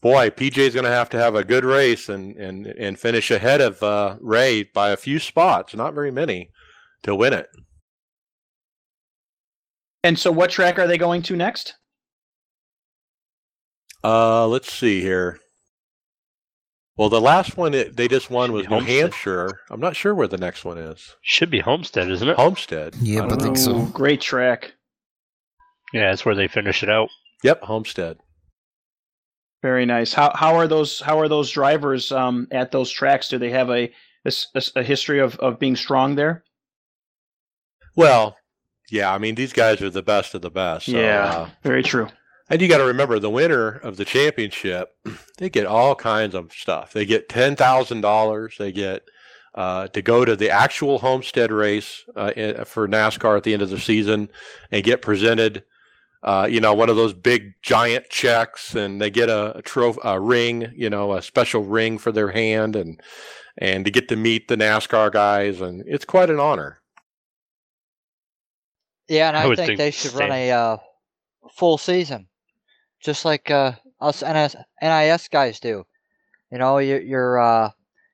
[0.04, 3.32] boy, PJ is going to have to have a good race and and and finish
[3.32, 6.52] ahead of uh, Ray by a few spots, not very many,
[7.02, 7.48] to win it.
[10.04, 11.74] And so, what track are they going to next?
[14.04, 15.39] Uh, let's see here.
[16.98, 19.00] Well, the last one it, they just won was New Homestead.
[19.00, 19.60] Hampshire.
[19.72, 21.16] I'm not sure where the next one is.
[21.22, 22.36] Should be Homestead, isn't it?
[22.36, 22.96] Homestead.
[23.02, 23.86] Yeah, I, I think so.
[23.86, 24.74] Great track.
[25.92, 27.10] Yeah, that's where they finish it out.
[27.44, 28.18] Yep, Homestead.
[29.63, 30.12] Very nice.
[30.12, 33.30] How how are those how are those drivers um, at those tracks?
[33.30, 33.89] Do they have a,
[34.26, 36.43] a, a history of, of being strong there?
[37.95, 38.36] Well,
[38.91, 39.13] yeah.
[39.13, 40.88] I mean, these guys are the best of the best.
[40.88, 42.10] So, yeah, uh, very true.
[42.49, 44.89] And you got to remember, the winner of the championship,
[45.38, 46.91] they get all kinds of stuff.
[46.91, 48.56] They get ten thousand dollars.
[48.60, 49.08] They get
[49.56, 53.69] uh, to go to the actual Homestead race uh, for NASCAR at the end of
[53.69, 54.28] the season
[54.71, 55.63] and get presented
[56.23, 59.99] uh, you know, one of those big giant checks, and they get a, a trophy,
[60.03, 63.01] a ring, you know, a special ring for their hand, and
[63.57, 66.81] and to get to meet the NASCAR guys, and it's quite an honor.
[69.09, 70.19] Yeah, and I, I think, think, they should same.
[70.21, 70.77] run a uh,
[71.57, 72.27] full season,
[73.01, 75.86] just like uh, us NS, NIS guys do.
[76.51, 77.71] You know, your your uh,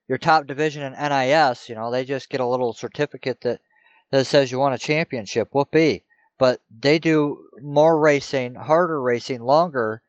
[0.08, 3.62] your top division in NIS, you know, they just get a little certificate that
[4.10, 5.50] that says you won a championship.
[5.54, 6.04] Whoopee!
[6.40, 10.02] But they do more racing, harder racing, longer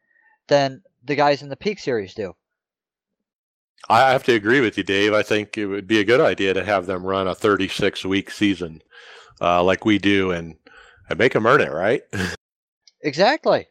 [0.48, 2.34] than the guys in the Peak Series do.
[3.88, 5.12] I have to agree with you, Dave.
[5.12, 8.30] I think it would be a good idea to have them run a 36 week
[8.30, 8.82] season
[9.40, 10.56] uh, like we do and,
[11.08, 12.02] and make them earn it, right?
[13.02, 13.66] exactly.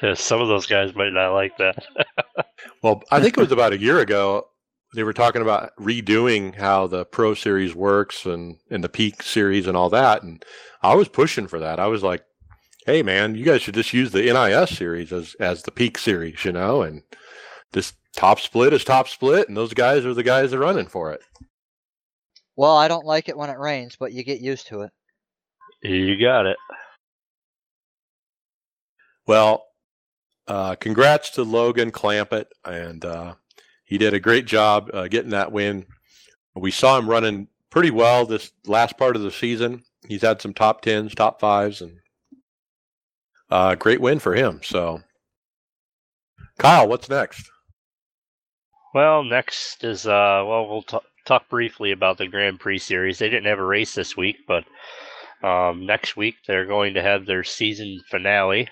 [0.14, 1.84] Some of those guys might not like that.
[2.82, 4.48] well, I think it was about a year ago
[4.96, 9.66] they were talking about redoing how the Pro Series works and, and the Peak Series
[9.66, 10.22] and all that.
[10.22, 10.42] And
[10.82, 11.78] I was pushing for that.
[11.78, 12.24] I was like,
[12.86, 16.46] hey, man, you guys should just use the NIS series as, as the Peak Series,
[16.46, 17.02] you know, and
[17.72, 20.86] this top split is top split, and those guys are the guys that are running
[20.86, 21.20] for it.
[22.56, 24.90] Well, I don't like it when it rains, but you get used to it.
[25.82, 26.56] You got it.
[29.26, 29.66] Well,
[30.48, 33.34] uh, congrats to Logan Clampitt and uh,
[33.86, 35.86] he did a great job uh, getting that win.
[36.54, 39.84] We saw him running pretty well this last part of the season.
[40.06, 41.98] He's had some top tens, top fives, and
[43.50, 44.60] uh, great win for him.
[44.62, 45.02] So,
[46.58, 47.50] Kyle, what's next?
[48.94, 53.18] Well, next is uh, well, we'll t- talk briefly about the Grand Prix series.
[53.18, 54.64] They didn't have a race this week, but
[55.46, 58.68] um, next week they're going to have their season finale,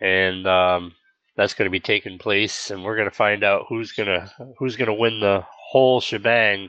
[0.00, 0.92] and um,
[1.36, 4.30] that's going to be taking place, and we're going to find out who's going to
[4.58, 6.68] who's going to win the whole shebang.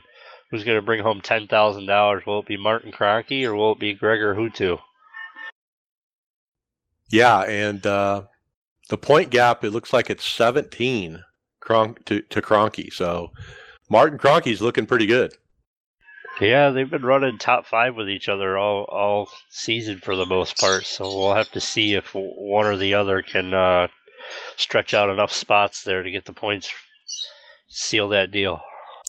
[0.50, 2.24] Who's going to bring home ten thousand dollars?
[2.26, 4.78] Will it be Martin Kroenke or will it be Gregor Huttu?
[7.10, 8.22] Yeah, and uh,
[8.88, 11.24] the point gap it looks like it's seventeen
[11.66, 12.90] to to.
[12.90, 13.30] So
[13.90, 15.34] Martin Kroenke's looking pretty good.
[16.40, 20.58] Yeah, they've been running top five with each other all all season for the most
[20.58, 20.84] part.
[20.84, 23.88] So we'll have to see if one or the other can uh,
[24.56, 26.70] stretch out enough spots there to get the points,
[27.68, 28.60] seal that deal.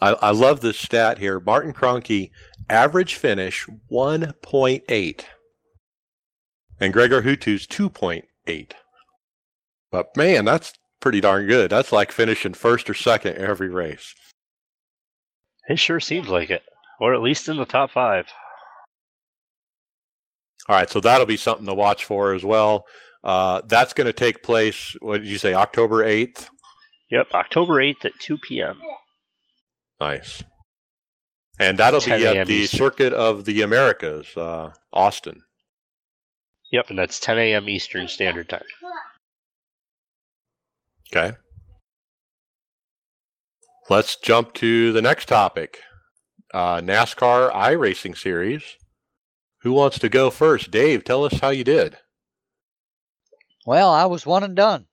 [0.01, 1.39] I, I love this stat here.
[1.39, 2.31] Martin Kroenke,
[2.69, 5.23] average finish 1.8.
[6.79, 8.71] And Gregor Huttu's 2.8.
[9.91, 11.71] But man, that's pretty darn good.
[11.71, 14.13] That's like finishing first or second every race.
[15.69, 16.63] It sure seems like it.
[16.99, 18.27] Or at least in the top five.
[20.67, 22.85] All right, so that'll be something to watch for as well.
[23.25, 24.95] Uh, that's going to take place.
[25.01, 25.53] What did you say?
[25.53, 26.49] October eighth.
[27.09, 28.79] Yep, October eighth at two p.m.
[29.99, 30.43] Nice.
[31.59, 32.77] And that'll be at the Eastern.
[32.77, 35.41] Circuit of the Americas, uh, Austin.
[36.71, 37.69] Yep, and that's 10 a.m.
[37.69, 38.63] Eastern Standard Time.
[41.15, 41.37] Okay.
[43.89, 45.79] Let's jump to the next topic
[46.53, 48.63] uh, NASCAR iRacing Series.
[49.61, 50.71] Who wants to go first?
[50.71, 51.97] Dave, tell us how you did.
[53.65, 54.87] Well, I was one and done.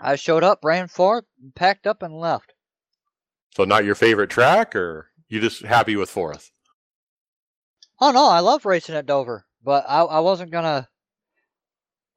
[0.00, 1.24] I showed up, ran for it,
[1.54, 2.54] packed up, and left.
[3.54, 6.50] So, not your favorite track, or you just happy with fourth?
[8.00, 10.88] Oh no, I love racing at Dover, but I, I wasn't gonna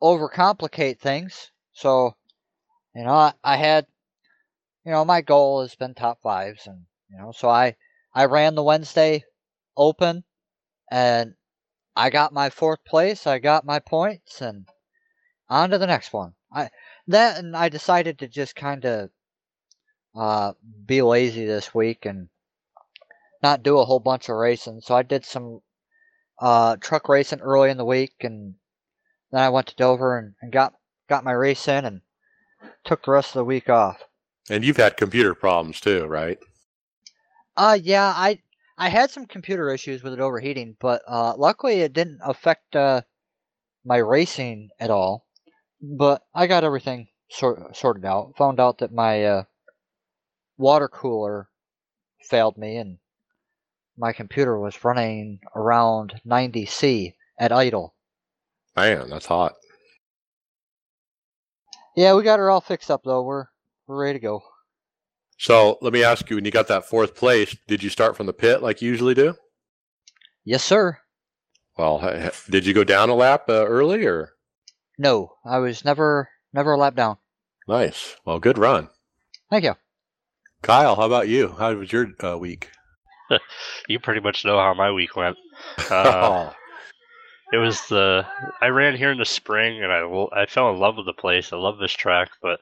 [0.01, 1.51] overcomplicate things.
[1.73, 2.15] So,
[2.95, 3.85] You know, I, I had,
[4.85, 7.75] you know, my goal has been top fives, and you know, so I
[8.13, 9.25] I ran the Wednesday
[9.77, 10.23] Open,
[10.89, 11.35] and
[11.95, 13.27] I got my fourth place.
[13.27, 14.67] I got my points, and
[15.49, 16.33] on to the next one.
[16.51, 16.69] I
[17.07, 19.09] that and I decided to just kind of
[20.15, 20.53] uh,
[20.85, 22.29] be lazy this week and
[23.43, 24.81] not do a whole bunch of racing.
[24.81, 25.61] So I did some
[26.39, 28.55] uh, truck racing early in the week, and
[29.31, 30.73] then I went to Dover and, and got
[31.09, 32.01] got my race in and
[32.83, 34.03] took the rest of the week off.
[34.49, 36.39] And you've had computer problems too, right?
[37.57, 38.41] Uh yeah, I
[38.77, 43.01] I had some computer issues with it overheating, but uh, luckily it didn't affect uh,
[43.85, 45.24] my racing at all.
[45.81, 48.33] But I got everything sort sorted out.
[48.37, 49.43] Found out that my uh,
[50.57, 51.49] water cooler
[52.21, 52.97] failed me, and
[53.97, 57.95] my computer was running around 90C at idle.
[58.75, 59.53] Man, that's hot.
[61.95, 63.23] Yeah, we got her all fixed up though.
[63.23, 63.45] We're
[63.87, 64.41] we're ready to go.
[65.37, 68.25] So let me ask you: When you got that fourth place, did you start from
[68.25, 69.35] the pit like you usually do?
[70.43, 70.99] Yes, sir.
[71.77, 74.34] Well, did you go down a lap uh, early or?
[74.97, 77.17] No, I was never never a lap down.
[77.67, 78.15] Nice.
[78.25, 78.89] Well, good run,
[79.49, 79.75] Thank you.
[80.61, 80.95] Kyle.
[80.95, 81.49] How about you?
[81.57, 82.71] How was your uh, week?
[83.87, 85.37] You pretty much know how my week went.
[85.89, 86.51] Uh,
[87.53, 88.25] it was the
[88.61, 90.01] I ran here in the spring, and I
[90.35, 91.53] I fell in love with the place.
[91.53, 92.59] I love this track, but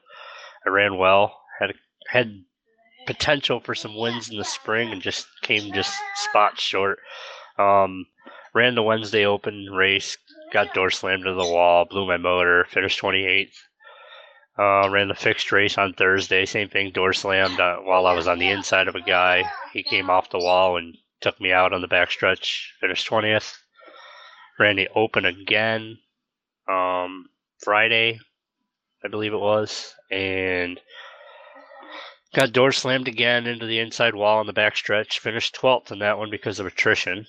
[0.66, 1.38] I ran well.
[1.58, 1.72] had
[2.08, 2.44] had
[3.06, 6.98] potential for some wins in the spring, and just came just spots short.
[7.58, 8.06] Um,
[8.54, 10.16] ran the Wednesday Open race,
[10.52, 13.56] got door slammed to the wall, blew my motor, finished 28th.
[14.56, 18.28] Uh, ran the fixed race on Thursday, same thing, door slammed uh, while I was
[18.28, 19.42] on the inside of a guy.
[19.72, 23.56] He came off the wall and took me out on the backstretch, finished 20th.
[24.56, 25.98] Ran the Open again
[26.68, 27.26] um,
[27.64, 28.20] Friday,
[29.04, 30.80] I believe it was, and
[32.32, 35.18] got door slammed again into the inside wall on the backstretch.
[35.18, 37.26] Finished 12th in that one because of attrition.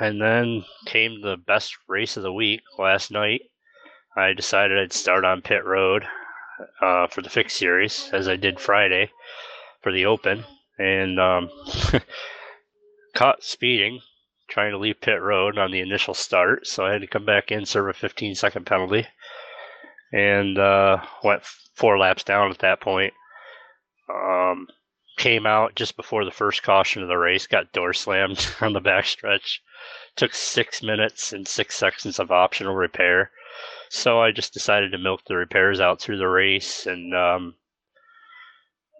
[0.00, 3.42] And then came the best race of the week last night.
[4.16, 6.06] I decided I'd start on pit road
[6.80, 9.10] uh, for the fixed series, as I did Friday
[9.82, 10.44] for the Open,
[10.78, 11.50] and um,
[13.14, 14.00] caught speeding
[14.48, 17.52] trying to leave pit road on the initial start, so I had to come back
[17.52, 19.06] in, serve a 15 second penalty,
[20.12, 21.44] and uh, went
[21.74, 23.12] four laps down at that point.
[24.12, 24.66] Um,
[25.18, 28.80] came out just before the first caution of the race, got door slammed on the
[28.80, 29.58] backstretch.
[30.16, 33.30] Took six minutes and six seconds of optional repair.
[33.90, 37.56] So I just decided to milk the repairs out through the race and um,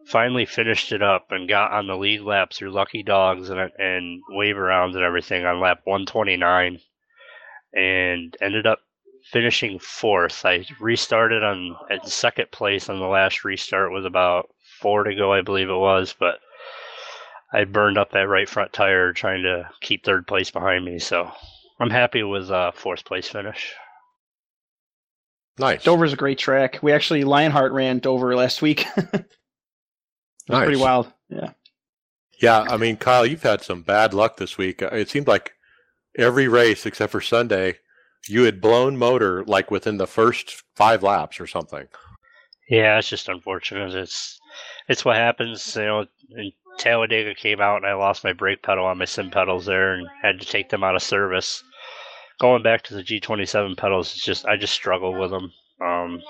[0.06, 4.22] finally finished it up and got on the lead lap through lucky dogs and, and
[4.30, 6.80] wave arounds and everything on lap 129
[7.74, 8.80] and ended up
[9.30, 10.44] finishing fourth.
[10.44, 14.48] I restarted on at second place on the last restart with about
[14.78, 16.36] four to go, I believe it was, but
[17.52, 20.98] I burned up that right front tire trying to keep third place behind me.
[20.98, 21.30] So
[21.80, 23.72] I'm happy with uh, fourth place finish.
[25.58, 25.82] Nice.
[25.82, 26.78] Dover's a great track.
[26.82, 28.86] We actually Lionheart ran Dover last week.
[28.96, 29.22] nice.
[30.48, 31.12] Pretty wild.
[31.28, 31.50] Yeah.
[32.40, 34.80] Yeah, I mean, Kyle, you've had some bad luck this week.
[34.82, 35.54] Uh, It seemed like
[36.16, 37.78] every race except for Sunday,
[38.28, 41.88] you had blown motor like within the first five laps or something.
[42.68, 43.94] Yeah, it's just unfortunate.
[43.94, 44.38] It's
[44.88, 45.74] it's what happens.
[45.74, 46.06] You know,
[46.78, 50.06] Talladega came out and I lost my brake pedal on my sim pedals there and
[50.22, 51.62] had to take them out of service.
[52.38, 55.52] Going back to the G27 pedals, it's just I just struggle with them.
[55.80, 56.22] Um,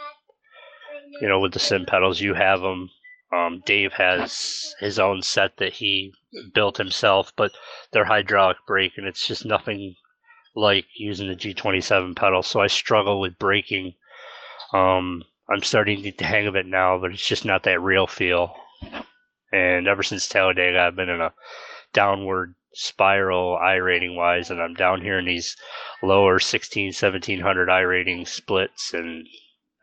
[1.21, 2.91] you know, with the sim pedals, you have them.
[3.33, 6.13] Um, Dave has his own set that he
[6.55, 7.53] built himself, but
[7.91, 9.97] they're hydraulic brake, and it's just nothing
[10.55, 12.43] like using the G27 pedal.
[12.43, 13.95] So I struggle with braking.
[14.73, 17.81] Um, I'm starting to get the hang of it now, but it's just not that
[17.81, 18.55] real feel.
[19.53, 21.33] And ever since Talladega, I've been in a
[21.93, 25.57] downward spiral I rating wise, and I'm down here in these
[26.03, 29.27] lower 16, 1700 I rating splits, and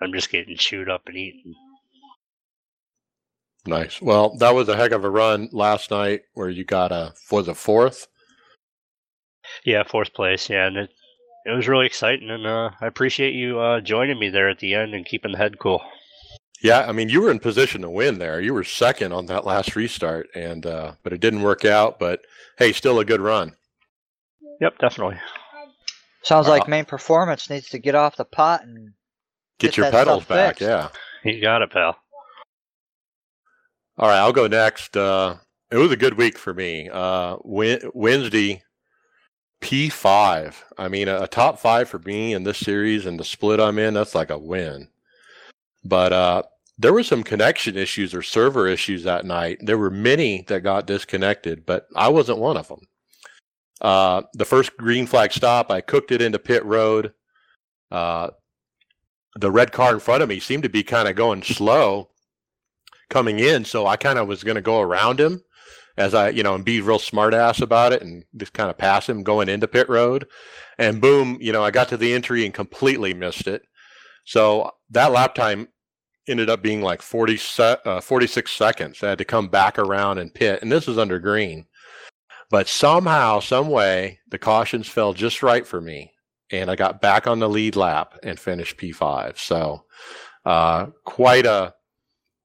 [0.01, 1.55] I'm just getting chewed up and eaten.
[3.65, 3.99] Nice.
[3.99, 7.47] Well, that was a heck of a run last night where you got a was
[7.47, 8.07] a fourth.
[9.63, 10.49] Yeah, fourth place.
[10.49, 10.91] Yeah, and it
[11.45, 14.73] it was really exciting, and uh, I appreciate you uh, joining me there at the
[14.73, 15.81] end and keeping the head cool.
[16.61, 18.41] Yeah, I mean, you were in position to win there.
[18.41, 21.99] You were second on that last restart, and uh, but it didn't work out.
[21.99, 22.21] But
[22.57, 23.55] hey, still a good run.
[24.61, 25.17] Yep, definitely.
[26.23, 28.93] Sounds Uh, like main performance needs to get off the pot and
[29.59, 30.57] Get, Get your that pedals stuff back.
[30.57, 30.61] fixed.
[30.63, 30.89] Yeah.
[31.23, 31.97] You got it, pal.
[33.97, 34.97] All right, I'll go next.
[34.97, 35.37] Uh,
[35.71, 36.89] it was a good week for me.
[36.91, 38.63] Uh, Wed- Wednesday,
[39.61, 40.55] P5.
[40.77, 43.93] I mean, a, top five for me in this series and the split I'm in,
[43.93, 44.87] that's like a win.
[45.83, 46.43] But uh,
[46.77, 49.59] there were some connection issues or server issues that night.
[49.61, 52.81] There were many that got disconnected, but I wasn't one of them.
[53.81, 57.13] Uh, the first green flag stop, I cooked it into pit road.
[57.91, 58.31] Uh,
[59.35, 62.09] the red car in front of me seemed to be kind of going slow
[63.09, 65.43] coming in, so I kind of was going to go around him
[65.97, 68.77] as I, you know, and be real smart ass about it and just kind of
[68.77, 70.27] pass him going into pit road.
[70.77, 73.63] And boom, you know, I got to the entry and completely missed it.
[74.25, 75.69] So that lap time
[76.27, 79.03] ended up being like 40 se- uh, 46 seconds.
[79.03, 81.65] I had to come back around and pit, and this was under green.
[82.49, 86.11] But somehow, some way, the cautions fell just right for me,
[86.51, 89.37] and I got back on the lead lap and finished P5.
[89.37, 89.85] So,
[90.45, 91.73] uh, quite a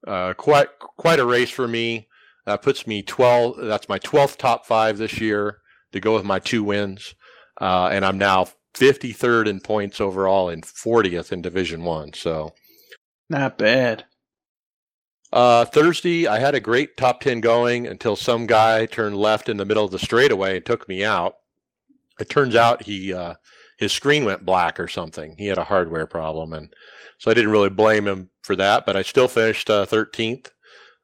[0.07, 2.09] uh, quite quite a race for me.
[2.47, 3.59] That puts me 12.
[3.59, 5.59] That's my 12th top five this year
[5.93, 7.15] to go with my two wins,
[7.61, 12.13] uh, and I'm now 53rd in points overall and 40th in Division One.
[12.13, 12.55] So,
[13.29, 14.05] not bad.
[15.33, 19.59] Uh, Thursday, I had a great top 10 going until some guy turned left in
[19.59, 21.35] the middle of the straightaway and took me out.
[22.19, 23.35] It turns out he uh,
[23.79, 25.37] his screen went black or something.
[25.39, 26.75] He had a hardware problem, and
[27.19, 28.85] so I didn't really blame him for that.
[28.85, 30.49] But I still finished uh, 13th.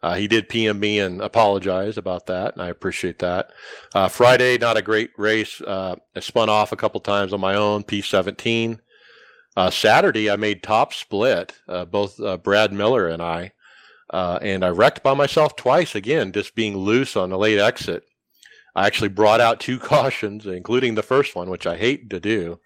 [0.03, 3.51] Uh, he did PM me and apologize about that, and I appreciate that.
[3.94, 5.61] Uh, Friday, not a great race.
[5.61, 8.78] Uh, I spun off a couple times on my own, P17.
[9.57, 13.53] Uh, Saturday, I made top split, uh, both uh, Brad Miller and I,
[14.12, 18.05] and I wrecked by myself twice again, just being loose on the late exit.
[18.74, 22.61] I actually brought out two cautions, including the first one, which I hate to do,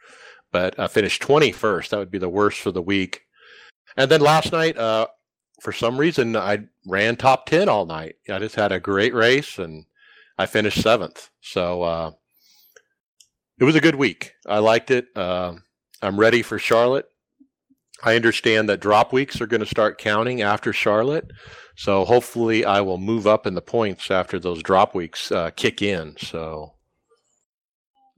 [0.50, 1.90] but I finished 21st.
[1.90, 3.22] That would be the worst for the week.
[3.96, 4.76] And then last night,
[5.60, 8.16] for some reason I ran top 10 all night.
[8.28, 9.84] I just had a great race and
[10.38, 11.30] I finished seventh.
[11.40, 12.10] So uh,
[13.58, 14.34] it was a good week.
[14.46, 15.06] I liked it.
[15.14, 15.54] Uh,
[16.02, 17.06] I'm ready for Charlotte.
[18.02, 21.30] I understand that drop weeks are going to start counting after Charlotte.
[21.76, 25.82] So hopefully I will move up in the points after those drop weeks uh, kick
[25.82, 26.16] in.
[26.18, 26.74] So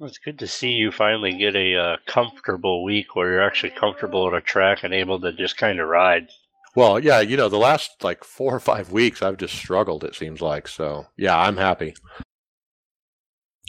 [0.01, 4.29] it's good to see you finally get a uh, comfortable week where you're actually comfortable
[4.29, 6.29] at a track and able to just kind of ride.
[6.75, 10.05] Well, yeah, you know, the last like four or five weeks, I've just struggled.
[10.05, 11.07] It seems like so.
[11.17, 11.95] Yeah, I'm happy.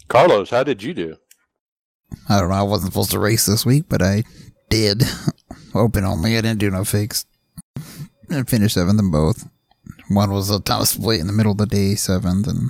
[0.08, 1.18] Carlos, how did you do?
[2.30, 2.56] I don't know.
[2.56, 4.24] I wasn't supposed to race this week, but I
[4.70, 5.04] did.
[5.76, 6.38] Open only.
[6.38, 7.26] I didn't do no fakes.
[8.30, 9.50] I finished seventh in both.
[10.10, 12.70] One was a top split in the middle of the day, seventh, and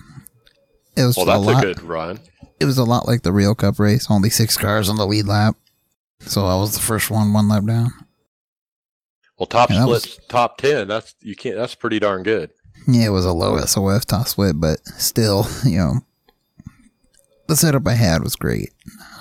[0.96, 1.26] it was well.
[1.26, 2.20] That's a, lot, a good run.
[2.60, 4.10] It was a lot like the real Cup race.
[4.10, 5.56] Only six cars on the lead lap,
[6.22, 7.92] so I was the first one, one lap down.
[9.38, 10.88] Well, top split, was, top ten.
[10.88, 11.56] That's you can't.
[11.56, 12.52] That's pretty darn good.
[12.88, 15.94] Yeah, it was a low SOF top split, but still, you know,
[17.48, 18.72] the setup I had was great.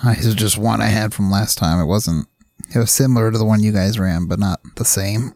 [0.03, 1.79] I was just one I had from last time.
[1.79, 2.27] It wasn't.
[2.73, 5.33] It was similar to the one you guys ran, but not the same.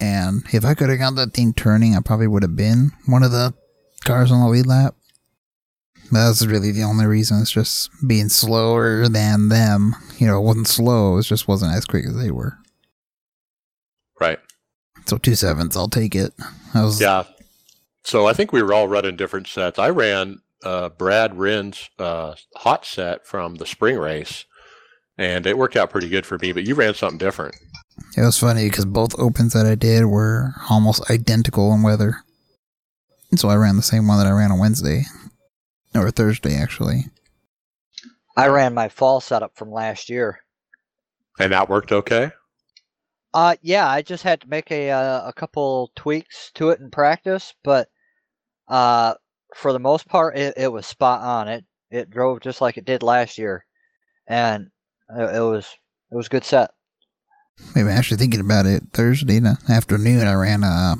[0.00, 3.22] And if I could have got that thing turning, I probably would have been one
[3.22, 3.54] of the
[4.04, 4.94] cars on the lead lap.
[6.12, 7.40] But that's really the only reason.
[7.40, 9.96] It's just being slower than them.
[10.18, 11.18] You know, it wasn't slow.
[11.18, 12.58] It just wasn't as quick as they were.
[14.20, 14.38] Right.
[15.06, 16.32] So two sevens, I'll take it.
[16.74, 17.00] Was...
[17.00, 17.24] Yeah.
[18.04, 19.78] So I think we were all running different sets.
[19.78, 24.44] I ran uh, Brad Wren's uh, hot set from the spring race,
[25.18, 26.52] and it worked out pretty good for me.
[26.52, 27.56] But you ran something different.
[28.16, 32.16] It was funny because both opens that I did were almost identical in weather.
[33.30, 35.02] And so I ran the same one that I ran on Wednesday,
[35.94, 37.06] or Thursday actually.
[38.36, 40.40] I ran my fall setup from last year.
[41.38, 42.32] And that worked okay?
[43.34, 46.88] Uh, yeah, I just had to make a uh, a couple tweaks to it in
[46.88, 47.88] practice, but
[48.68, 49.14] uh,
[49.56, 51.48] for the most part, it, it was spot on.
[51.48, 53.66] It it drove just like it did last year,
[54.28, 54.70] and
[55.18, 55.66] it, it was
[56.12, 56.70] it was a good set.
[57.74, 60.94] Maybe actually thinking about it, Thursday afternoon, I ran uh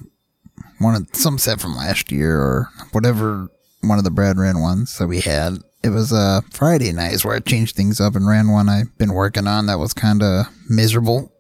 [0.79, 3.49] one of some set from last year or whatever
[3.81, 5.59] one of the Brad ran ones that we had.
[5.85, 9.15] It was uh Friday nights where I changed things up and ran one I've been
[9.15, 11.31] working on that was kind of miserable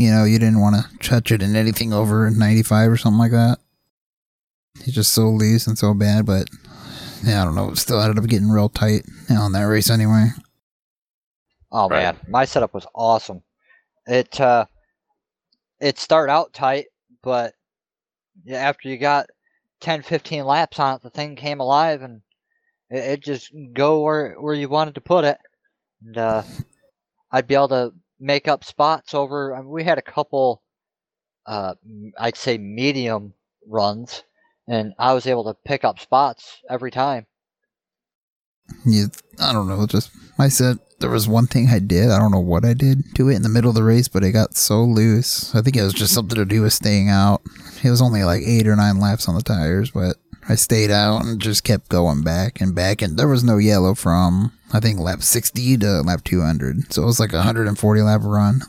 [0.00, 3.32] you know, you didn't want to touch it in anything over 95 or something like
[3.32, 3.58] that.
[4.76, 6.48] It's just so loose and so bad, but
[7.22, 7.68] yeah, I don't know.
[7.68, 10.28] It still ended up getting real tight on that race anyway.
[11.70, 12.02] Oh right.
[12.02, 13.42] man, my setup was awesome.
[14.06, 14.64] It uh,
[15.82, 16.86] it started out tight,
[17.22, 17.52] but
[18.50, 19.28] after you got
[19.80, 22.22] 10, 15 laps on it, the thing came alive and
[22.88, 25.36] it, it just go where where you wanted to put it.
[26.06, 26.42] And uh,
[27.30, 29.54] I'd be able to make up spots over.
[29.54, 30.62] I mean, we had a couple,
[31.46, 31.74] uh,
[32.18, 33.32] I'd say medium
[33.66, 34.22] runs,
[34.68, 37.26] and I was able to pick up spots every time.
[38.84, 39.06] Yeah,
[39.40, 39.86] I don't know.
[39.86, 42.10] Just I said there was one thing I did.
[42.10, 44.22] I don't know what I did to it in the middle of the race, but
[44.22, 45.54] it got so loose.
[45.54, 47.42] I think it was just something to do with staying out.
[47.82, 50.16] It was only like eight or nine laps on the tires, but
[50.50, 53.02] I stayed out and just kept going back and back.
[53.02, 56.92] And there was no yellow from, I think, lap 60 to lap 200.
[56.92, 58.62] So it was like a 140 lap run.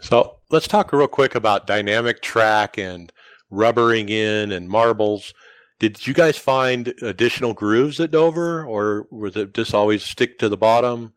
[0.00, 3.12] So let's talk real quick about dynamic track and
[3.48, 5.32] rubbering in and marbles.
[5.78, 10.48] Did you guys find additional grooves at Dover, or was it just always stick to
[10.48, 11.12] the bottom?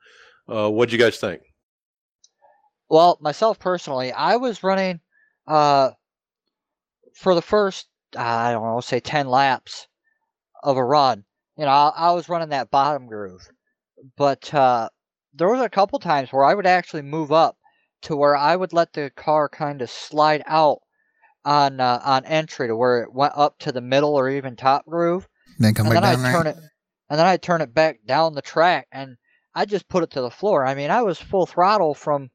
[0.47, 1.41] Uh, what did you guys think?
[2.87, 4.99] Well, myself personally, I was running
[5.47, 5.89] uh,
[7.15, 9.87] for the first, I don't know, say 10 laps
[10.63, 11.23] of a run.
[11.57, 13.47] You know, I, I was running that bottom groove.
[14.17, 14.89] But uh,
[15.33, 17.57] there was a couple times where I would actually move up
[18.03, 20.79] to where I would let the car kind of slide out
[21.43, 24.85] on uh, on entry to where it went up to the middle or even top
[24.85, 25.27] groove.
[25.59, 26.55] Then come and back then down I'd turn right?
[26.55, 26.63] it
[27.09, 29.15] and then I'd turn it back down the track and
[29.53, 30.65] I just put it to the floor.
[30.65, 32.29] I mean, I was full throttle from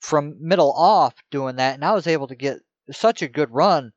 [0.00, 2.58] from middle off doing that and I was able to get
[2.90, 3.92] such a good run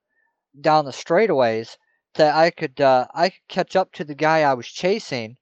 [0.62, 1.78] down the straightaways
[2.16, 5.38] that I could uh, I could catch up to the guy I was chasing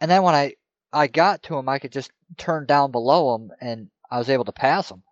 [0.00, 0.54] and then when I
[0.92, 4.44] I got to him I could just turn down below him and I was able
[4.44, 5.02] to pass him.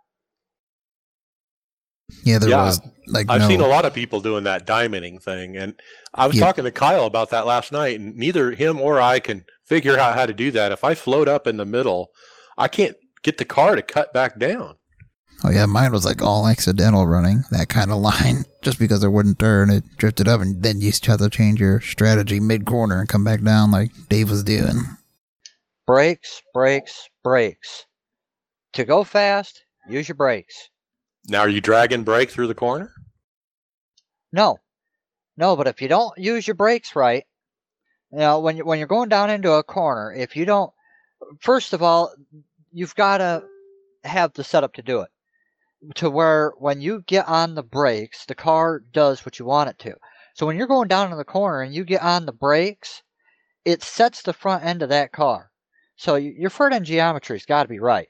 [2.23, 3.49] Yeah, there Yeah, was like I've no.
[3.49, 5.75] seen a lot of people doing that diamonding thing, and
[6.15, 6.43] I was Yeah.
[6.45, 10.15] talking to Kyle about that last night, and neither him or I can figure out
[10.15, 10.73] how to do that.
[10.73, 12.11] If I float up in the middle,
[12.57, 14.77] I can't get the car to cut back down.
[15.43, 19.09] Oh yeah, mine was like all accidental running that kind of line, just because it
[19.09, 22.65] wouldn't turn, it drifted up, and then you just have to change your strategy mid
[22.65, 24.81] corner and come back down like Dave was doing.
[25.87, 27.87] Brakes, brakes, brakes.
[28.75, 30.71] To go fast, use your brakes.
[31.27, 32.93] Now, are you dragging brake through the corner?
[34.33, 34.59] No,
[35.37, 37.25] no, but if you don't use your brakes right,
[38.13, 40.73] you know when you when you're going down into a corner, if you don't,
[41.41, 42.15] first of all,
[42.73, 43.45] you've got to
[44.05, 45.11] have the setup to do it,
[45.97, 49.79] to where when you get on the brakes, the car does what you want it
[49.81, 49.95] to.
[50.35, 53.03] So when you're going down in the corner and you get on the brakes,
[53.65, 55.51] it sets the front end of that car.
[55.97, 58.09] So your front end geometry's got to be right.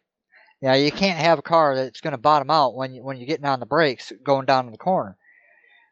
[0.62, 3.26] Now you can't have a car that's going to bottom out when you, when you're
[3.26, 5.16] getting on the brakes going down in the corner.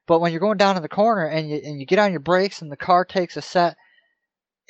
[0.06, 2.20] But when you're going down in the corner and you and you get on your
[2.20, 3.76] brakes and the car takes a set,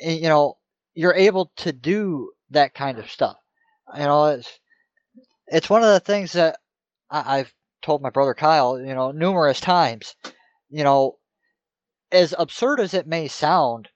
[0.00, 0.58] eh, you know,
[0.94, 3.36] you're able to do that kind of stuff.
[3.96, 4.58] You know, it's
[5.46, 6.56] it's one of the things that
[7.12, 10.16] I, I've told my brother Kyle, you know, numerous times.
[10.70, 11.18] You know,
[12.10, 13.88] as absurd as it may sound,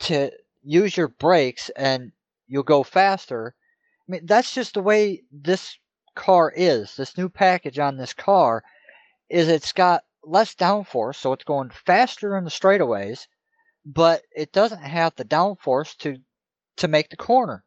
[0.00, 0.30] to
[0.62, 2.12] use your brakes and
[2.46, 3.54] you'll go faster.
[4.08, 5.76] I mean, that's just the way this
[6.14, 6.96] car is.
[6.96, 8.62] This new package on this car
[9.28, 13.26] is it's got less downforce, so it's going faster in the straightaways,
[13.84, 16.18] but it doesn't have the downforce to
[16.76, 17.64] to make the corner.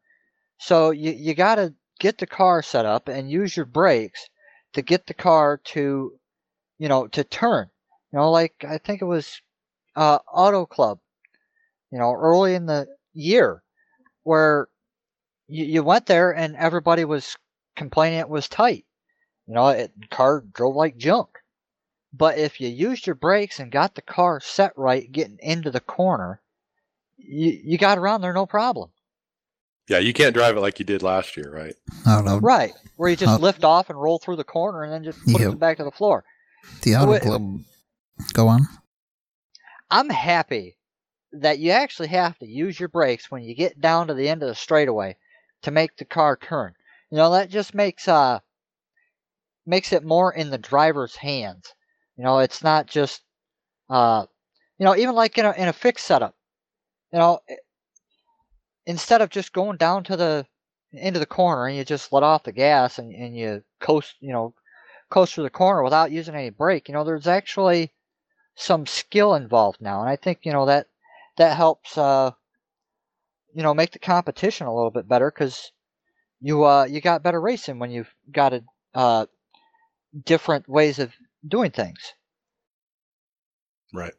[0.58, 4.28] So you you got to get the car set up and use your brakes
[4.74, 6.12] to get the car to
[6.78, 7.68] you know to turn.
[8.12, 9.40] You know, like I think it was
[9.96, 10.98] uh, Auto Club,
[11.90, 13.62] you know, early in the year,
[14.22, 14.68] where
[15.48, 17.36] you, you went there and everybody was
[17.76, 18.84] complaining it was tight.
[19.46, 21.28] You know, it car drove like junk.
[22.12, 25.80] But if you used your brakes and got the car set right, getting into the
[25.80, 26.40] corner,
[27.16, 28.90] you you got around there no problem.
[29.92, 31.74] Yeah, you can't drive it like you did last year, right?
[32.06, 32.38] I don't know.
[32.38, 35.22] Right, where you just Uh, lift off and roll through the corner and then just
[35.26, 35.52] put Yep.
[35.52, 36.24] it back to the floor.
[36.80, 37.20] The auto Wait.
[37.20, 37.60] club.
[38.32, 38.66] Go on.
[39.90, 40.78] I'm happy
[41.32, 44.42] that you actually have to use your brakes when you get down to the end
[44.42, 45.14] of the straightaway
[45.60, 46.72] to make the car turn.
[47.10, 48.38] You know that just makes uh
[49.66, 51.74] makes it more in the driver's hands.
[52.16, 53.20] You know, it's not just
[53.90, 54.24] uh
[54.78, 56.34] you know even like in a in a fixed setup.
[57.12, 57.56] You know, i-
[58.86, 60.46] instead of just going down to the
[60.92, 64.32] into the corner and you just let off the gas and, and you coast, you
[64.32, 64.54] know,
[65.10, 66.88] coast through the corner without using any brake.
[66.88, 67.92] You know, there's actually
[68.54, 70.88] some skill involved now, and I think you know that
[71.36, 72.32] that helps uh,
[73.54, 75.72] you know make the competition a little bit better because
[76.40, 78.64] you uh, you got better racing when you've got a
[78.94, 79.26] uh,
[80.24, 81.12] different ways of
[81.46, 82.14] doing things.
[83.94, 84.12] Right.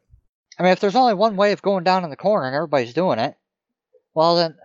[0.58, 2.94] I mean, if there's only one way of going down in the corner and everybody's
[2.94, 3.36] doing it,
[4.14, 4.56] well then,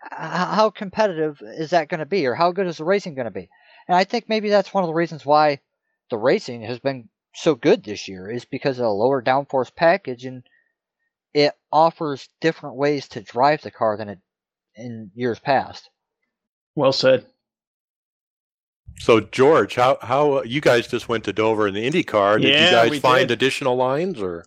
[0.00, 3.30] how competitive is that going to be, or how good is the racing going to
[3.30, 3.48] be?
[3.88, 5.60] And I think maybe that's one of the reasons why
[6.10, 10.24] the racing has been so good this year is because of the lower downforce package
[10.24, 10.42] and
[11.34, 14.18] it offers different ways to drive the car than it
[14.74, 15.90] in years past.
[16.74, 17.26] Well said.
[18.98, 22.38] So, George, how how uh, you guys just went to Dover in the Indy car?
[22.38, 23.34] Did you guys find did.
[23.34, 24.46] additional lines or?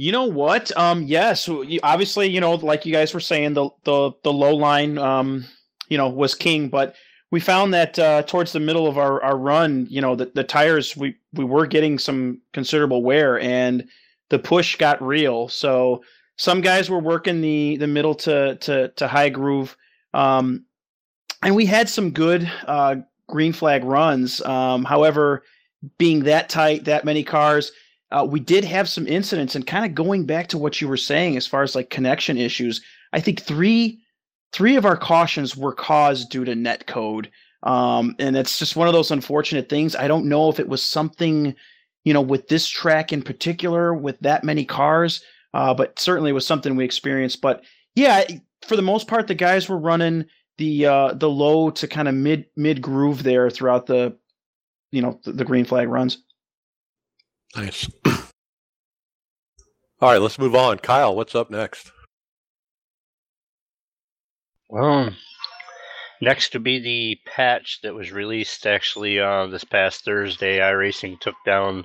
[0.00, 0.74] You know what?
[0.76, 1.48] Um, yes,
[1.82, 5.44] obviously, you know, like you guys were saying, the the the low line um,
[5.88, 6.68] you know, was king.
[6.68, 6.94] But
[7.32, 10.44] we found that uh, towards the middle of our, our run, you know, the, the
[10.44, 13.88] tires we we were getting some considerable wear, and
[14.30, 15.48] the push got real.
[15.48, 16.04] So
[16.36, 19.76] some guys were working the the middle to to to high groove,
[20.14, 20.64] um,
[21.42, 22.96] and we had some good uh,
[23.28, 24.40] green flag runs.
[24.42, 25.42] Um, however,
[25.98, 27.72] being that tight, that many cars,
[28.10, 29.54] uh, we did have some incidents.
[29.54, 32.38] And kind of going back to what you were saying as far as like connection
[32.38, 32.80] issues,
[33.12, 34.00] I think three
[34.52, 37.30] three of our cautions were caused due to net code.
[37.64, 39.94] Um, and it's just one of those unfortunate things.
[39.94, 41.54] I don't know if it was something,
[42.04, 45.22] you know, with this track in particular, with that many cars,
[45.54, 47.40] uh, but certainly it was something we experienced.
[47.40, 47.62] But
[47.94, 48.24] yeah,
[48.66, 50.24] for the most part, the guys were running
[50.56, 54.16] the uh, the low to kind of mid mid groove there throughout the,
[54.92, 56.18] you know, the, the green flag runs.
[57.56, 57.90] Nice.
[60.00, 60.78] All right, let's move on.
[60.78, 61.90] Kyle, what's up next?
[64.68, 65.10] Well,
[66.22, 70.58] next to be the patch that was released actually uh, this past Thursday.
[70.58, 71.84] iRacing took down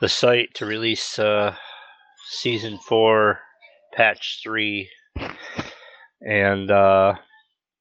[0.00, 1.56] the site to release uh,
[2.28, 3.40] season four,
[3.92, 4.88] patch three,
[6.20, 7.14] and uh,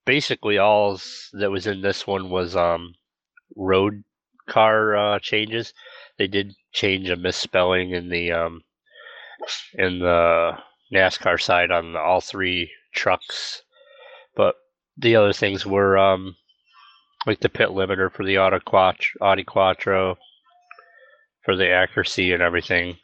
[0.04, 1.00] basically all
[1.34, 2.96] that was in this one was um,
[3.56, 4.04] road
[4.50, 5.76] car uh, changes.
[6.18, 8.62] They did change a misspelling in the um,
[9.76, 10.58] in the
[10.94, 13.64] NASCAR side on all three trucks
[14.36, 14.56] but
[14.98, 16.36] the other things were um,
[17.26, 20.18] like the pit limiter for the Auto Quattro, Audi Quattro
[21.44, 22.98] for the accuracy and everything.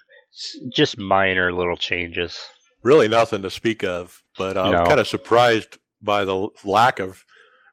[0.72, 2.38] just minor little changes.
[2.84, 4.86] Really nothing to speak of, but I'm no.
[4.86, 7.26] kind of surprised by the lack of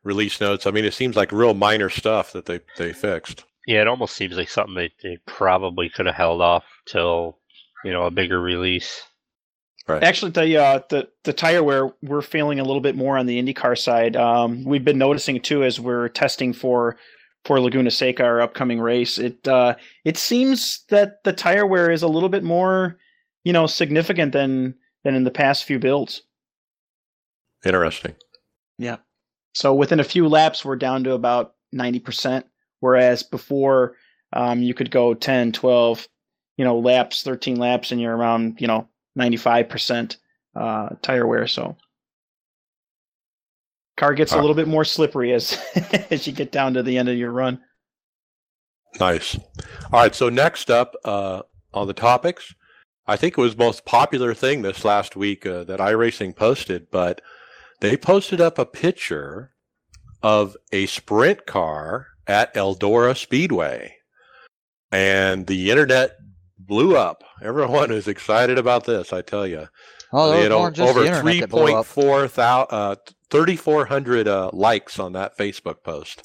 [0.03, 0.67] release notes.
[0.67, 3.45] I mean, it seems like real minor stuff that they, they fixed.
[3.67, 7.39] Yeah, it almost seems like something they, they probably could have held off till,
[7.87, 9.03] you know, a bigger release.
[9.87, 10.03] Right.
[10.03, 13.41] Actually, the uh, the the tire wear we're feeling a little bit more on the
[13.41, 14.17] IndyCar side.
[14.17, 16.97] Um, we've been noticing too as we're testing for
[17.45, 19.19] for Laguna Seca, our upcoming race.
[19.19, 22.99] It uh, it seems that the tire wear is a little bit more,
[23.45, 24.75] you know, significant than
[25.05, 26.23] than in the past few builds.
[27.65, 28.17] Interesting.
[28.79, 28.97] Yeah.
[29.55, 32.47] So within a few laps, we're down to about ninety percent,
[32.81, 33.95] whereas before
[34.33, 36.09] um, you could go 10, 12,
[36.57, 38.89] you know, laps, thirteen laps, and you're around, you know,
[39.19, 40.17] 95%
[40.55, 41.47] uh, tire wear.
[41.47, 41.77] So
[43.97, 45.59] car gets a little bit more slippery as
[46.11, 47.61] as you get down to the end of your run.
[49.01, 49.39] Nice.
[49.93, 50.15] All right.
[50.15, 51.43] So next up uh,
[51.75, 52.55] on the topics,
[53.07, 57.21] I think it was most popular thing this last week uh, that iRacing posted, but
[57.81, 59.53] they posted up a picture
[60.23, 63.95] of a sprint car at Eldora Speedway,
[64.91, 66.17] and the internet
[66.67, 67.23] blew up.
[67.43, 69.13] Everyone is excited about this.
[69.13, 69.69] I tell you.
[70.13, 72.97] Oh, they had over the 3.4 uh,
[73.31, 76.23] 3,400 uh, likes on that Facebook post.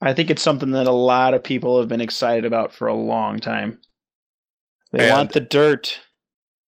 [0.00, 2.94] I think it's something that a lot of people have been excited about for a
[2.94, 3.78] long time.
[4.90, 6.00] They and, want the dirt.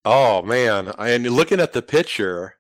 [0.05, 0.93] Oh man!
[0.99, 2.57] And looking at the picture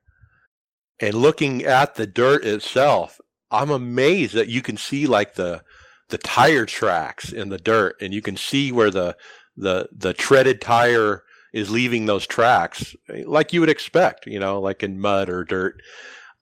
[0.98, 5.62] and looking at the dirt itself, I'm amazed that you can see like the
[6.08, 9.16] the tire tracks in the dirt, and you can see where the
[9.56, 14.60] the the treaded tire is leaving those tracks, eh, like you would expect, you know,
[14.60, 15.80] like in mud or dirt.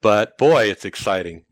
[0.00, 1.44] But boy, it's exciting.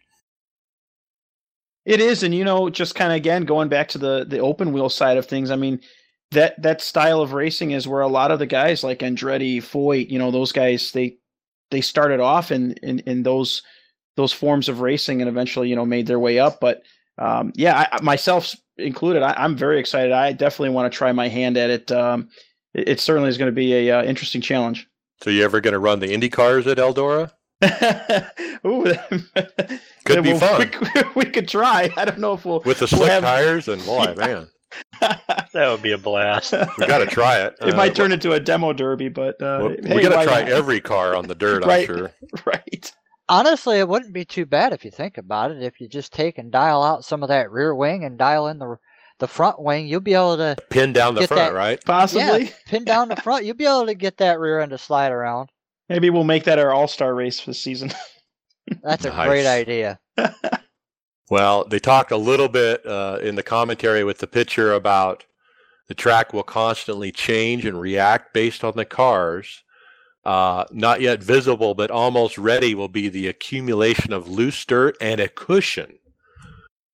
[1.85, 4.73] It is, and you know, just kind of again going back to the the open
[4.73, 5.51] wheel side of things.
[5.51, 5.81] I mean,
[6.31, 10.11] that that style of racing is where a lot of the guys like Andretti, Foyt,
[10.11, 11.19] you know, those guys they
[11.71, 13.63] they started off in in in those
[14.17, 16.61] those forms of racing and eventually you know made their way up.
[16.61, 16.83] But
[17.21, 20.11] um, yeah, I, myself included, I, am very excited.
[20.11, 21.93] I definitely want to try my hand at it.
[21.93, 22.31] Um,
[22.73, 24.89] it, it, certainly is going to be a uh, interesting challenge.
[25.23, 27.31] So you ever going to run the Indy cars at Eldora?
[28.66, 28.85] Ooh,
[30.07, 30.71] could be fun.
[30.95, 31.93] We, we, could try.
[31.95, 33.23] I don't know if we'll with the slick we'll have...
[33.23, 34.27] tires and boy, yeah.
[34.27, 34.49] man.
[35.01, 36.55] that would be a blast.
[36.79, 37.57] we got to try it.
[37.61, 40.27] It uh, might turn into a demo derby, but uh, well, hey, we got to
[40.27, 40.49] try not?
[40.49, 41.66] every car on the dirt.
[41.66, 42.12] right, I'm sure.
[42.47, 42.93] Right
[43.31, 45.62] honestly, it wouldn't be too bad if you think about it.
[45.62, 48.59] If you just take and dial out some of that rear wing and dial in
[48.59, 48.76] the
[49.20, 51.83] the front wing, you'll be able to pin down the front, that, right?
[51.85, 52.45] Possibly.
[52.45, 53.45] Yeah, pin down the front.
[53.45, 55.51] You'll be able to get that rear end to slide around.
[55.89, 57.93] Maybe we'll make that our all star race for the season.
[58.83, 59.28] That's a nice.
[59.28, 59.99] great idea.
[61.31, 65.24] well, they talked a little bit uh, in the commentary with the picture about
[65.89, 69.64] the track will constantly change and react based on the cars.
[70.25, 75.21] Uh, not yet visible, but almost ready will be the accumulation of loose dirt and
[75.21, 75.99] a cushion.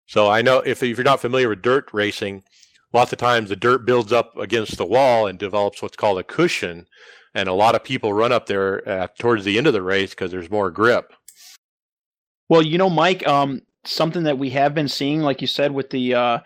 [0.06, 2.44] So I know if, if you're not familiar with dirt racing,
[2.92, 6.22] lots of times the dirt builds up against the wall and develops what's called a
[6.22, 6.86] cushion.
[7.34, 10.10] and a lot of people run up there uh, towards the end of the race
[10.10, 11.12] because there's more grip.
[12.48, 15.90] Well, you know, Mike, um, something that we have been seeing, like you said, with
[15.90, 16.38] the uh,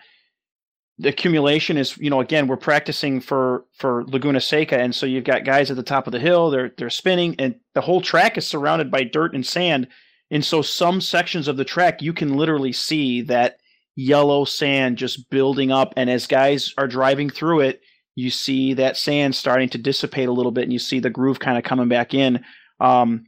[1.00, 5.24] the accumulation is, you know, again, we're practicing for for Laguna Seca, and so you've
[5.24, 8.36] got guys at the top of the hill, they're they're spinning, and the whole track
[8.36, 9.88] is surrounded by dirt and sand,
[10.30, 13.58] and so some sections of the track you can literally see that
[13.96, 17.80] yellow sand just building up, and as guys are driving through it,
[18.14, 21.40] you see that sand starting to dissipate a little bit, and you see the groove
[21.40, 22.44] kind of coming back in.
[22.78, 23.24] Um,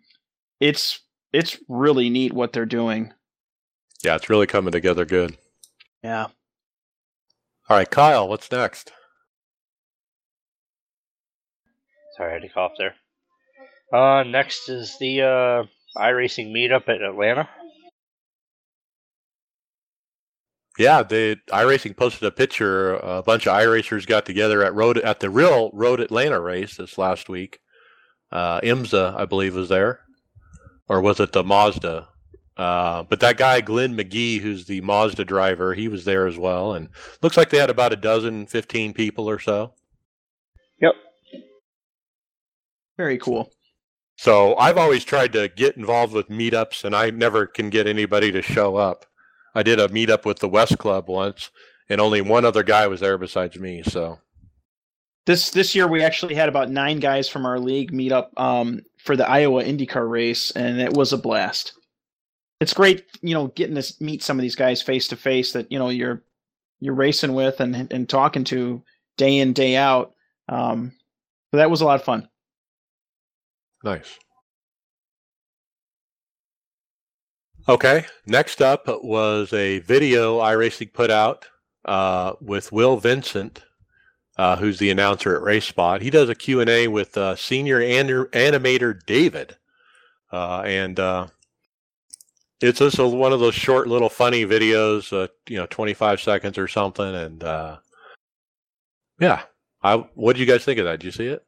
[0.60, 1.00] it's
[1.32, 3.14] it's really neat what they're doing.
[4.04, 5.38] Yeah, it's really coming together good.
[6.02, 6.26] Yeah.
[7.68, 8.92] All right, Kyle, what's next?
[12.16, 12.94] Sorry, I had to cough there.
[13.92, 15.64] Uh, next is the uh,
[16.00, 17.48] iRacing meetup at Atlanta.
[20.78, 22.94] Yeah, they iRacing posted a picture.
[22.96, 26.96] A bunch of iRacers got together at road at the real Road Atlanta race this
[26.96, 27.60] last week.
[28.30, 30.00] Uh, IMSA, I believe, was there,
[30.88, 32.08] or was it the Mazda?
[32.56, 36.74] Uh, but that guy Glenn McGee, who's the Mazda driver, he was there as well,
[36.74, 36.88] and
[37.22, 39.72] looks like they had about a dozen, fifteen people or so.
[40.80, 40.94] Yep.
[42.96, 43.50] Very cool.
[44.16, 48.30] So I've always tried to get involved with meetups, and I never can get anybody
[48.32, 49.06] to show up.
[49.54, 51.50] I did a meetup with the West Club once,
[51.88, 53.82] and only one other guy was there besides me.
[53.82, 54.18] So
[55.26, 58.82] this this year we actually had about nine guys from our league meet up um,
[58.98, 61.72] for the Iowa IndyCar race, and it was a blast.
[62.62, 65.72] It's great, you know, getting to meet some of these guys face to face that
[65.72, 66.22] you know you're
[66.78, 68.80] you're racing with and and talking to
[69.16, 70.14] day in day out.
[70.48, 70.92] Um,
[71.50, 72.28] but that was a lot of fun.
[73.82, 74.16] Nice.
[77.68, 81.46] Okay, next up was a video iRacing put out
[81.84, 83.64] uh, with Will Vincent,
[84.36, 86.00] uh, who's the announcer at Race Spot.
[86.00, 89.56] He does a Q&A with uh, senior an- animator David.
[90.32, 91.26] Uh, and uh,
[92.62, 96.58] it's just a, one of those short little funny videos, uh, you know, 25 seconds
[96.58, 97.14] or something.
[97.14, 97.42] And
[99.18, 99.42] yeah,
[99.82, 101.00] I, what did you guys think of that?
[101.00, 101.44] Did you see it?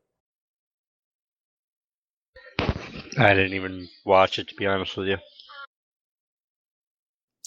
[3.17, 5.19] I didn't even watch it to be honest with you.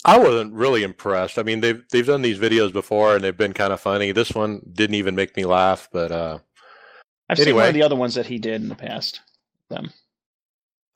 [0.05, 1.37] I wasn't really impressed.
[1.37, 4.11] I mean, they've they've done these videos before and they've been kind of funny.
[4.11, 6.39] This one didn't even make me laugh, but uh,
[7.29, 7.45] I've anyway.
[7.45, 9.21] seen one of the other ones that he did in the past.
[9.69, 9.91] Them.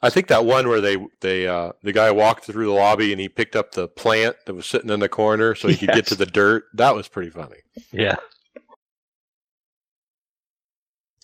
[0.04, 3.22] I think that one where they they uh, the guy walked through the lobby and
[3.22, 5.80] he picked up the plant that was sitting in the corner so he yes.
[5.80, 6.66] could get to the dirt.
[6.74, 7.58] That was pretty funny.
[7.92, 8.16] Yeah.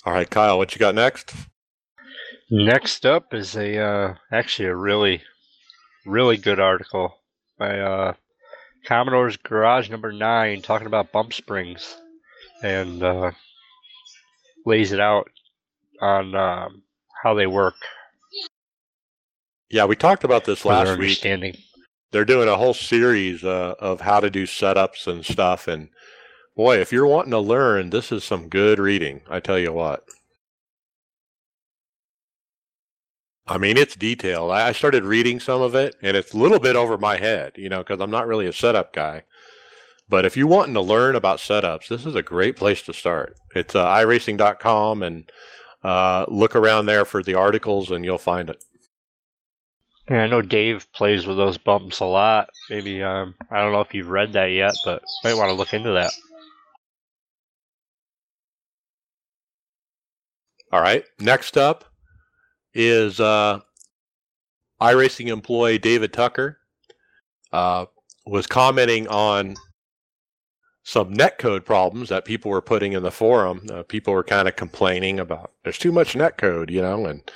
[0.06, 1.34] All right, Kyle, what you got next?
[2.50, 5.22] Next up is a uh, actually a really
[6.06, 7.18] really good article
[7.58, 8.14] by uh,
[8.86, 11.98] Commodore's Garage Number Nine, talking about bump springs,
[12.64, 13.32] and uh,
[14.66, 15.30] lays it out
[16.00, 16.84] on um,
[17.22, 17.76] how they work.
[19.70, 21.20] Yeah, we talked about this last week.
[22.12, 25.90] They're doing a whole series uh, of how to do setups and stuff, and
[26.56, 29.22] boy, if you're wanting to learn, this is some good reading.
[29.30, 30.04] I tell you what.
[33.46, 34.52] I mean, it's detailed.
[34.52, 37.70] I started reading some of it, and it's a little bit over my head, you
[37.70, 39.24] know, because I'm not really a setup guy.
[40.10, 43.36] But if you're wanting to learn about setups, this is a great place to start.
[43.56, 45.32] It's uh, iRacing.com, and
[45.84, 48.64] uh, look around there for the articles, and you'll find it.
[50.10, 52.50] Yeah, I know Dave plays with those bumps a lot.
[52.70, 55.74] Maybe um, I don't know if you've read that yet, but might want to look
[55.74, 56.12] into that.
[60.72, 61.04] All right.
[61.20, 61.86] Next up,
[62.74, 63.60] is uh,
[64.82, 66.58] iRacing employee David Tucker
[67.52, 67.86] uh,
[68.26, 69.56] was commenting on
[70.84, 73.66] some netcode problems that people were putting in the forum.
[73.70, 77.30] Uh, people were kind of complaining about there's too much netcode, you know, and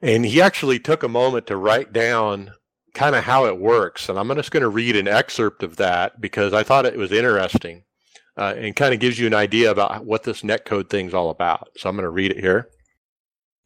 [0.00, 2.52] and he actually took a moment to write down
[2.94, 4.08] kind of how it works.
[4.08, 7.12] And I'm just going to read an excerpt of that because I thought it was
[7.12, 7.84] interesting
[8.36, 11.68] uh, and kind of gives you an idea about what this netcode thing's all about.
[11.76, 12.70] So I'm going to read it here.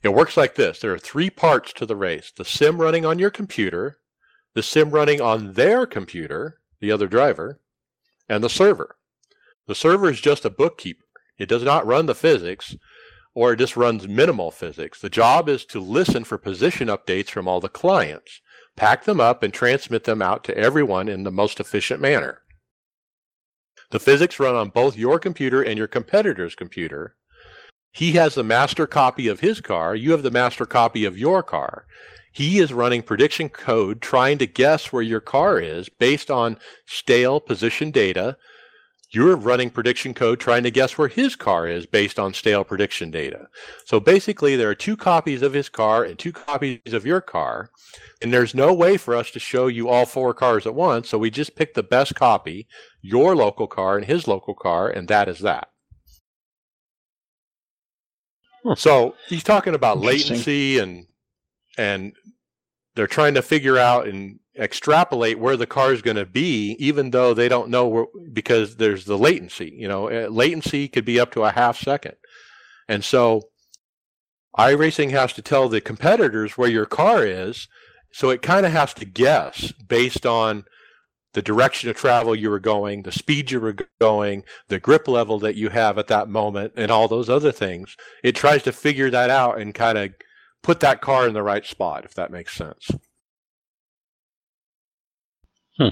[0.03, 0.81] It works like this.
[0.81, 2.33] There are three parts to the race.
[2.37, 3.99] The sim running on your computer,
[4.55, 7.61] the sim running on their computer, the other driver,
[8.29, 8.97] and the server.
[9.67, 11.05] The server is just a bookkeeper.
[11.39, 12.77] It does not run the physics,
[13.35, 15.01] or it just runs minimal physics.
[15.01, 18.41] The job is to listen for position updates from all the clients,
[18.77, 22.43] pack them up, and transmit them out to everyone in the most efficient manner.
[23.91, 27.17] The physics run on both your computer and your competitor's computer,
[27.93, 29.95] he has the master copy of his car.
[29.95, 31.87] You have the master copy of your car.
[32.33, 36.57] He is running prediction code trying to guess where your car is based on
[36.87, 38.39] stale position data
[39.13, 43.11] you're running prediction code trying to guess where his car is based on stale prediction
[43.11, 43.47] data.
[43.85, 47.71] So basically, there are two copies of his car and two copies of your car,
[48.23, 51.11] and there's no way for us to show you all four cars at once.
[51.11, 52.67] So we just pick the best copy,
[53.03, 55.69] your local car and his local car, and that is that.
[58.77, 61.07] So he's talking about latency and
[61.77, 62.13] and
[62.95, 67.11] they're trying to figure out and extrapolate where the car is going to be, even
[67.11, 69.75] though they don't know where, because there's the latency.
[69.77, 72.15] You know, uh, latency could be up to a half second,
[72.89, 73.43] and so
[74.59, 77.69] iRacing has to tell the competitors where your car is,
[78.13, 80.65] so it kind of has to guess based on
[81.33, 85.39] the direction of travel you were going, the speed you were going, the grip level
[85.39, 87.97] that you have at that moment, and all those other things.
[88.23, 90.11] It tries to figure that out and kind of
[90.63, 92.91] put that car in the right spot, if that makes sense.
[95.79, 95.89] Hmm.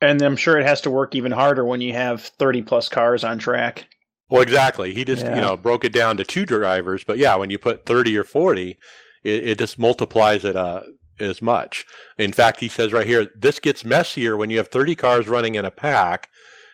[0.00, 3.22] And I'm sure it has to work even harder when you have 30 plus cars
[3.22, 3.86] on track.
[4.30, 4.94] Well, exactly.
[4.94, 5.34] He just, yeah.
[5.34, 8.24] you know, broke it down to two drivers, but yeah, when you put 30 or
[8.24, 8.78] 40,
[9.24, 10.82] it, it just multiplies it uh,
[11.18, 11.84] as much.
[12.16, 15.56] In fact, he says right here, this gets messier when you have 30 cars running
[15.56, 16.28] in a pack.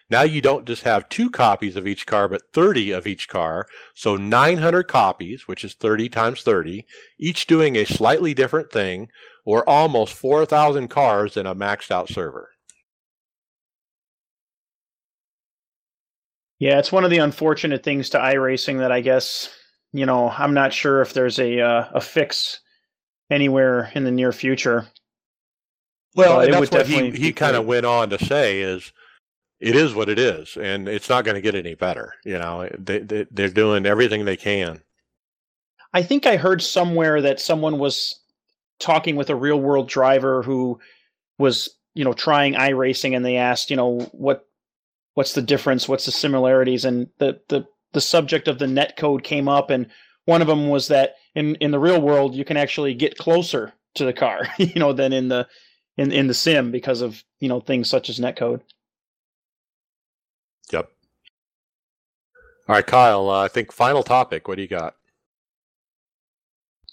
[0.08, 3.66] Now you don't just have two copies of each car, but 30 of each car.
[3.94, 6.86] So 900 copies, which is 30 times 30,
[7.18, 9.08] each doing a slightly different thing,
[9.44, 12.50] or almost 4,000 cars in a maxed out server.
[16.58, 19.50] Yeah, it's one of the unfortunate things to iRacing that I guess,
[19.92, 22.60] you know, I'm not sure if there's a uh, a fix
[23.30, 24.86] anywhere in the near future.
[26.14, 28.90] Well, that's what he, he kind of went on to say is
[29.60, 32.14] it is what it is, and it's not going to get any better.
[32.24, 34.82] You know, they, they, they're doing everything they can.
[35.92, 38.20] I think I heard somewhere that someone was
[38.78, 40.78] talking with a real world driver who
[41.38, 44.46] was you know trying iRacing and they asked you know what
[45.14, 49.24] what's the difference what's the similarities and the the the subject of the net code
[49.24, 49.86] came up and
[50.26, 53.72] one of them was that in in the real world you can actually get closer
[53.94, 55.46] to the car you know than in the
[55.96, 58.60] in in the sim because of you know things such as net code
[60.72, 60.90] yep
[62.68, 64.94] all right kyle uh, i think final topic what do you got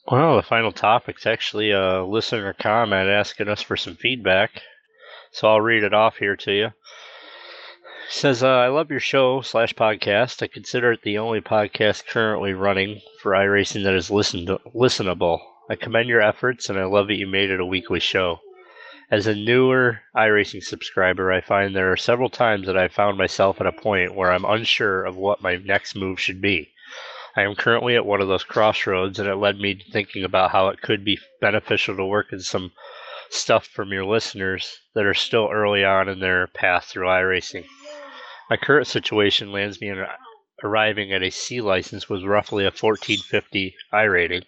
[0.05, 4.61] well, the final topic's actually a listener comment asking us for some feedback.
[5.31, 6.65] So I'll read it off here to you.
[6.65, 6.73] It
[8.09, 10.43] says, uh, I love your show slash podcast.
[10.43, 15.39] I consider it the only podcast currently running for iRacing that is listened listenable.
[15.69, 18.39] I commend your efforts and I love that you made it a weekly show.
[19.11, 23.59] As a newer iRacing subscriber, I find there are several times that I found myself
[23.59, 26.71] at a point where I'm unsure of what my next move should be.
[27.35, 30.51] I am currently at one of those crossroads, and it led me to thinking about
[30.51, 32.71] how it could be beneficial to work in some
[33.29, 37.65] stuff from your listeners that are still early on in their path through iRacing.
[38.49, 40.05] My current situation lands me in
[40.63, 44.43] arriving at a C license with roughly a 1450 I rating.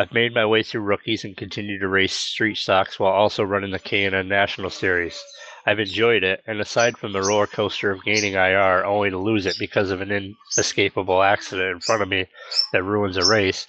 [0.00, 3.72] I've made my way through rookies and continue to race street stocks while also running
[3.72, 5.22] the K&N National Series.
[5.66, 9.44] I've enjoyed it, and aside from the roller coaster of gaining IR only to lose
[9.44, 12.28] it because of an inescapable accident in front of me
[12.72, 13.66] that ruins a race,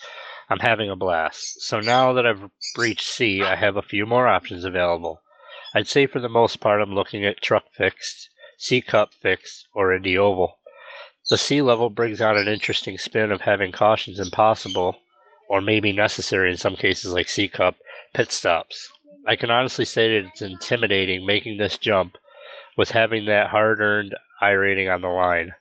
[0.50, 1.64] I'm having a blast.
[1.64, 5.22] So now that I've reached C, I have a few more options available.
[5.76, 9.94] I'd say for the most part I'm looking at truck fixed, C Cup fixed, or
[9.94, 10.60] Indy Oval.
[11.30, 14.96] The C level brings out an interesting spin of having cautions impossible,
[15.52, 17.76] or maybe necessary in some cases like C Cup,
[18.14, 18.90] pit stops.
[19.28, 22.18] I can honestly say that it's intimidating making this jump
[22.78, 25.52] with having that hard earned I rating on the line.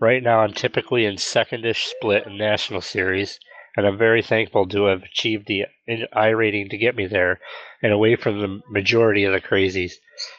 [0.00, 3.38] Right now, I'm typically in secondish split in National Series,
[3.76, 5.66] and I'm very thankful to have achieved the
[6.14, 7.38] I rating to get me there
[7.82, 9.92] and away from the majority of the crazies.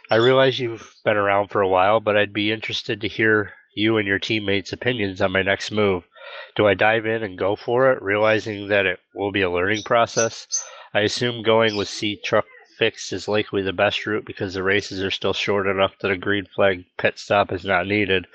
[0.10, 3.98] I realize you've been around for a while, but I'd be interested to hear you
[3.98, 6.06] and your teammates' opinions on my next move.
[6.56, 9.84] Do I dive in and go for it, realizing that it will be a learning
[9.84, 10.48] process?
[10.94, 12.46] I assume going with C truck
[12.78, 16.18] fixed is likely the best route because the races are still short enough that a
[16.18, 18.28] green flag pit stop is not needed.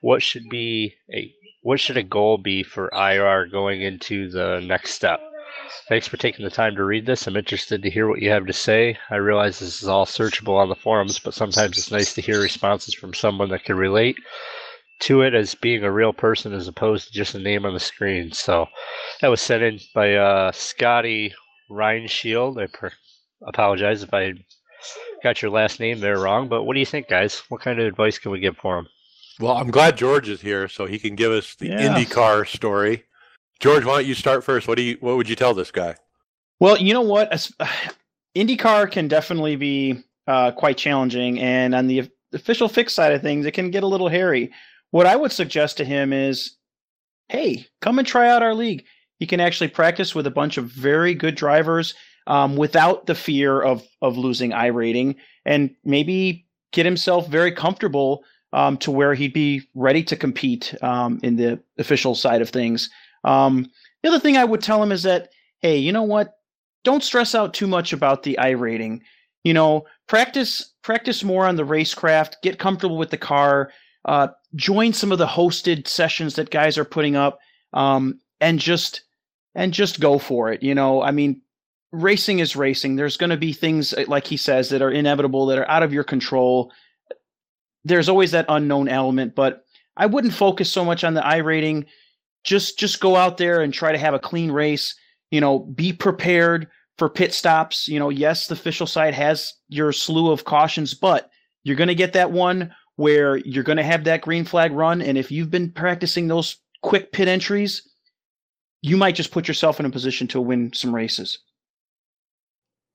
[0.00, 4.94] What should be a what should a goal be for IR going into the next
[4.94, 5.20] step?
[5.88, 7.26] Thanks for taking the time to read this.
[7.26, 8.98] I'm interested to hear what you have to say.
[9.10, 12.40] I realize this is all searchable on the forums, but sometimes it's nice to hear
[12.40, 14.16] responses from someone that can relate
[15.02, 17.80] to it as being a real person as opposed to just a name on the
[17.80, 18.32] screen.
[18.32, 18.66] So
[19.20, 21.34] that was sent in by uh, Scotty
[21.70, 22.62] Reinshield.
[22.62, 22.92] I per-
[23.46, 24.34] apologize if I
[25.22, 27.42] got your last name there wrong, but what do you think, guys?
[27.48, 28.88] What kind of advice can we give for him?
[29.40, 31.88] Well, I'm glad George is here so he can give us the yeah.
[31.88, 33.04] IndyCar story.
[33.58, 34.68] George, why don't you start first?
[34.68, 35.96] What do you what would you tell this guy?
[36.60, 37.32] Well, you know what,
[38.36, 43.46] IndyCar can definitely be uh, quite challenging, and on the official fix side of things,
[43.46, 44.52] it can get a little hairy.
[44.92, 46.56] What I would suggest to him is,
[47.28, 48.84] hey, come and try out our league.
[49.18, 51.94] He can actually practice with a bunch of very good drivers
[52.26, 58.22] um, without the fear of of losing rating and maybe get himself very comfortable
[58.52, 62.90] um, to where he'd be ready to compete um, in the official side of things.
[63.24, 63.70] Um,
[64.02, 65.30] the other thing I would tell him is that,
[65.60, 66.34] hey, you know what?
[66.84, 69.02] Don't stress out too much about the I rating.
[69.42, 72.34] You know, practice practice more on the racecraft.
[72.42, 73.72] Get comfortable with the car.
[74.04, 77.38] Uh, join some of the hosted sessions that guys are putting up,
[77.72, 79.02] um, and just
[79.54, 80.62] and just go for it.
[80.62, 81.42] You know, I mean,
[81.92, 82.96] racing is racing.
[82.96, 85.82] There's going to be things uh, like he says that are inevitable, that are out
[85.82, 86.72] of your control.
[87.84, 89.64] There's always that unknown element, but
[89.96, 91.86] I wouldn't focus so much on the i rating
[92.44, 94.94] Just just go out there and try to have a clean race.
[95.30, 97.88] You know, be prepared for pit stops.
[97.88, 101.30] You know, yes, the official side has your slew of cautions, but
[101.64, 105.02] you're going to get that one where you're going to have that green flag run,
[105.02, 107.82] and if you've been practicing those quick pit entries,
[108.80, 111.40] you might just put yourself in a position to win some races.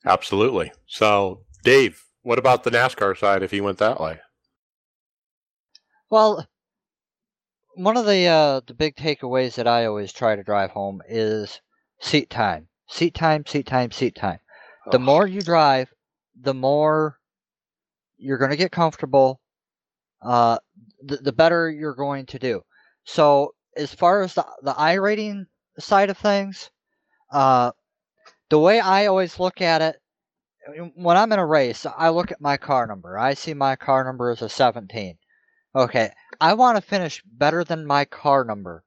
[0.05, 0.71] Absolutely.
[0.85, 4.19] So, Dave, what about the NASCAR side if he went that way?
[6.09, 6.47] Well,
[7.75, 11.59] one of the uh, the big takeaways that I always try to drive home is
[11.99, 12.69] seat time.
[12.87, 14.39] Seat time, seat time, seat time.
[14.91, 15.89] The Oh, more you drive,
[16.39, 17.19] the more
[18.17, 19.41] you're going to get comfortable.
[20.21, 20.57] Uh,
[21.03, 22.61] the, the better you're going to do.
[23.05, 25.45] So, as far as the the I rating
[25.79, 26.71] side of things,
[27.31, 27.71] uh,
[28.49, 29.97] the way I always look at it,
[30.95, 33.17] when I'm in a race, I look at my car number.
[33.17, 35.17] I see my car number as a 17.
[35.75, 36.11] Okay,
[36.41, 38.83] I want to finish better than my car number.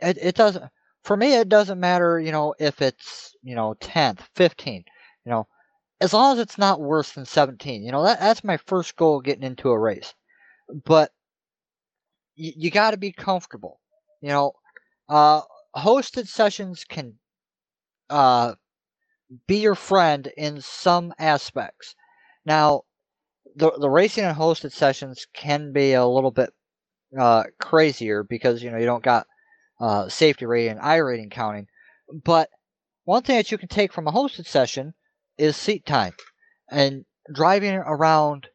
[0.00, 0.64] It, it doesn't,
[1.02, 4.84] for me, it doesn't matter, you know, if it's, you know, 10th, 15th,
[5.24, 5.46] you know,
[6.00, 7.82] as long as it's not worse than 17.
[7.82, 10.14] You know, that, that's my first goal getting into a race.
[10.84, 11.10] But
[12.34, 13.80] you, you got to be comfortable.
[14.20, 14.52] You know,
[15.08, 15.42] uh,
[15.76, 17.14] hosted sessions can
[18.10, 18.54] uh,
[19.46, 21.94] be your friend in some aspects.
[22.44, 22.82] Now,
[23.56, 26.50] the the racing and hosted sessions can be a little bit
[27.18, 29.26] uh, crazier because you know you don't got
[29.80, 31.66] uh, safety rating and I rating counting.
[32.24, 32.50] But
[33.04, 34.94] one thing that you can take from a hosted session
[35.38, 36.14] is seat time
[36.70, 38.48] and driving around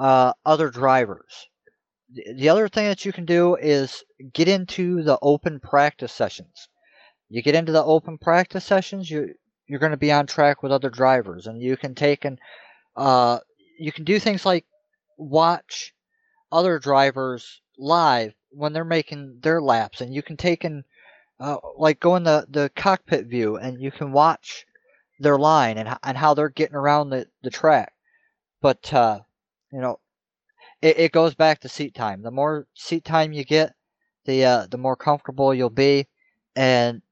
[0.00, 1.46] uh, other drivers.
[2.12, 6.68] The the other thing that you can do is get into the open practice sessions.
[7.28, 9.34] You get into the open practice sessions, you
[9.66, 12.40] you're going to be on track with other drivers, and you can take and
[12.96, 13.38] uh,
[13.78, 14.64] you can do things like
[15.18, 15.94] watch
[16.50, 20.82] other drivers live when they're making their laps, and you can take and
[21.38, 24.64] uh, like go in the, the cockpit view, and you can watch
[25.20, 27.92] their line and and how they're getting around the, the track.
[28.62, 29.20] But uh,
[29.72, 30.00] you know,
[30.82, 32.22] it, it goes back to seat time.
[32.22, 33.74] The more seat time you get,
[34.24, 36.06] the uh, the more comfortable you'll be,
[36.56, 37.02] and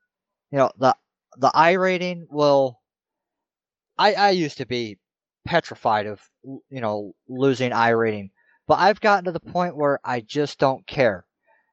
[0.50, 0.94] you know the
[1.36, 2.80] the I rating will.
[3.98, 4.98] I I used to be
[5.44, 8.30] petrified of you know losing I rating,
[8.66, 11.24] but I've gotten to the point where I just don't care.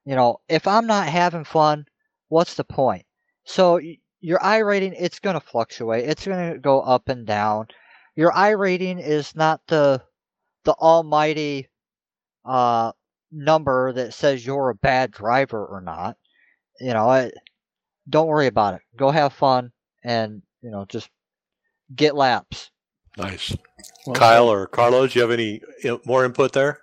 [0.06, 1.86] You know, if I'm not having fun,
[2.30, 3.06] what's the point?
[3.44, 3.80] So
[4.22, 6.08] your I rating it's going to fluctuate.
[6.10, 7.68] It's going to go up and down.
[8.16, 10.02] Your I rating is not the
[10.66, 11.70] the almighty
[12.44, 12.92] uh
[13.32, 16.18] number that says you're a bad driver or not.
[16.80, 17.32] You know, I,
[18.10, 18.82] don't worry about it.
[18.96, 19.72] Go have fun
[20.04, 21.10] and, you know, just
[21.94, 22.72] get laps.
[23.18, 23.56] Nice.
[24.06, 25.62] Well Kyle or Carlos, do you have any
[26.06, 26.82] more input there?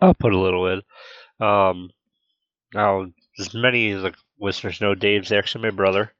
[0.00, 0.82] I'll put a little in.
[1.40, 1.90] Um,
[2.74, 3.06] now,
[3.38, 6.12] as many of the listeners know, Dave's actually my brother.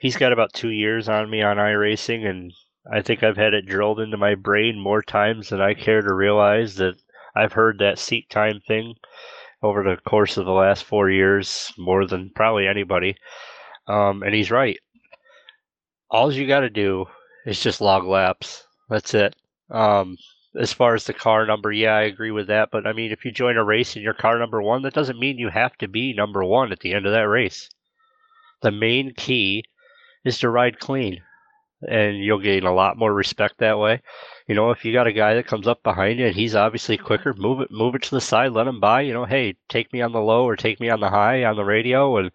[0.00, 2.52] He's got about two years on me on iRacing, and
[2.90, 6.12] I think I've had it drilled into my brain more times than I care to
[6.12, 6.96] realize that
[7.34, 8.94] I've heard that seat time thing
[9.62, 13.16] over the course of the last four years more than probably anybody.
[13.86, 14.78] Um, and he's right.
[16.10, 17.06] All you got to do
[17.46, 18.64] is just log laps.
[18.88, 19.34] That's it.
[19.70, 20.18] Um,
[20.58, 22.70] as far as the car number, yeah, I agree with that.
[22.70, 25.18] But I mean, if you join a race and you're car number one, that doesn't
[25.18, 27.68] mean you have to be number one at the end of that race.
[28.60, 29.64] The main key
[30.24, 31.22] is to ride clean,
[31.88, 34.02] and you'll gain a lot more respect that way.
[34.46, 36.98] You know, if you got a guy that comes up behind you and he's obviously
[36.98, 39.00] quicker, move it, move it to the side, let him by.
[39.00, 41.56] You know, hey, take me on the low or take me on the high on
[41.56, 42.30] the radio, and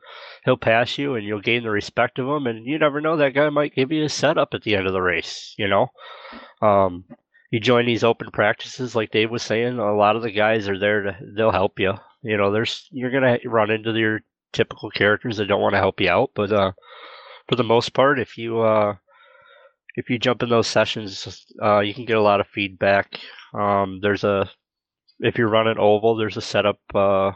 [0.46, 2.48] he'll pass you, and you'll gain the respect of him.
[2.48, 4.94] And you never know, that guy might give you a setup at the end of
[4.94, 5.54] the race.
[5.58, 5.88] You know,
[6.62, 7.06] um,
[7.52, 9.78] you join these open practices, like Dave was saying.
[9.78, 11.94] A lot of the guys are there to they'll help you.
[12.24, 14.22] You know, there's you're gonna run into your
[14.52, 16.72] typical characters that don't want to help you out, but uh,
[17.48, 18.96] for the most part, if you uh,
[19.96, 23.20] if you jump in those sessions, uh, you can get a lot of feedback.
[23.54, 24.50] Um, there's a
[25.20, 26.80] if you're running oval, there's a setup.
[26.94, 27.32] Uh,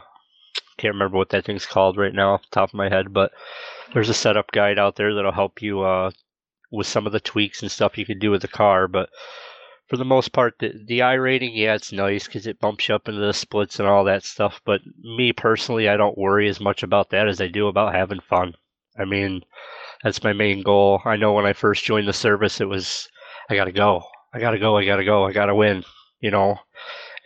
[0.78, 3.32] can't remember what that thing's called right now off the top of my head, but
[3.92, 6.10] there's a setup guide out there that'll help you uh,
[6.72, 8.88] with some of the tweaks and stuff you can do with the car.
[8.88, 9.08] But
[9.86, 13.08] for the most part, the, the rating, yeah, it's nice because it bumps you up
[13.08, 14.60] into the splits and all that stuff.
[14.64, 18.20] But me personally, I don't worry as much about that as I do about having
[18.20, 18.54] fun.
[18.96, 19.44] I mean,
[20.02, 21.02] that's my main goal.
[21.04, 23.08] I know when I first joined the service, it was
[23.50, 25.54] I got to go, I got to go, I got to go, I got to
[25.54, 25.84] win,
[26.20, 26.58] you know.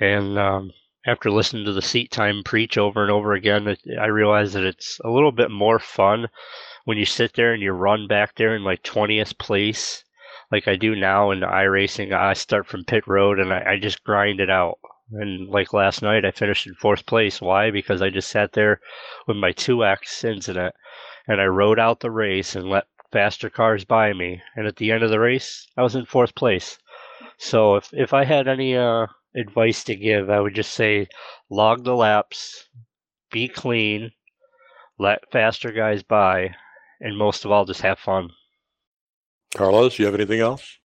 [0.00, 0.72] And um,
[1.06, 5.00] after listening to the seat time preach over and over again, I realized that it's
[5.04, 6.28] a little bit more fun
[6.84, 10.04] when you sit there and you run back there in like 20th place
[10.50, 11.50] like I do now in iRacing.
[11.50, 12.12] I racing.
[12.12, 14.78] I start from pit road and I, I just grind it out.
[15.12, 17.40] And like last night, I finished in fourth place.
[17.40, 17.70] Why?
[17.70, 18.80] Because I just sat there
[19.26, 20.74] with my 2X incident
[21.28, 24.42] and I rode out the race and let faster cars by me.
[24.56, 26.78] And at the end of the race, I was in fourth place.
[27.38, 29.06] So if, if I had any uh,
[29.36, 31.06] advice to give, I would just say
[31.50, 32.68] log the laps,
[33.30, 34.10] be clean,
[34.98, 36.54] let faster guys by,
[37.00, 38.30] and most of all, just have fun.
[39.54, 40.78] Carlos, you have anything else?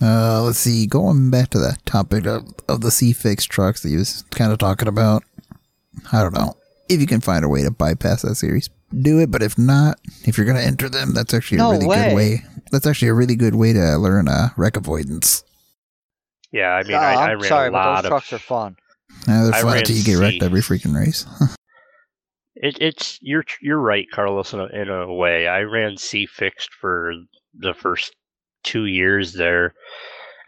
[0.00, 0.86] Uh, let's see.
[0.86, 4.58] Going back to that topic of, of the C-Fix trucks that you was kind of
[4.58, 5.24] talking about.
[6.12, 6.56] I don't know.
[6.88, 8.70] If you can find a way to bypass that series,
[9.02, 9.30] do it.
[9.30, 12.08] But if not, if you're going to enter them, that's actually No a really way.
[12.08, 12.44] good way.
[12.72, 15.44] That's actually a really good way to learn uh, wreck avoidance.
[16.52, 18.32] Yeah, I mean, Uh, I, I I'm ran sorry, a but lot those of trucks
[18.32, 18.76] are fun.
[19.26, 21.26] Uh, they're I fun ran until you get wrecked every freaking race.
[22.60, 24.52] It, it's you're you're right, Carlos.
[24.52, 27.12] In a, in a way, I ran C fixed for
[27.54, 28.16] the first
[28.64, 29.74] two years there,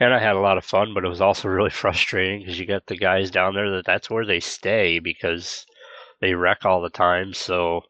[0.01, 0.93] and I had a lot of fun.
[0.93, 4.11] But it was also really frustrating because you got the guys down there that that's
[4.11, 5.65] where they stay because
[6.21, 7.33] they wreck all the time.
[7.35, 7.83] So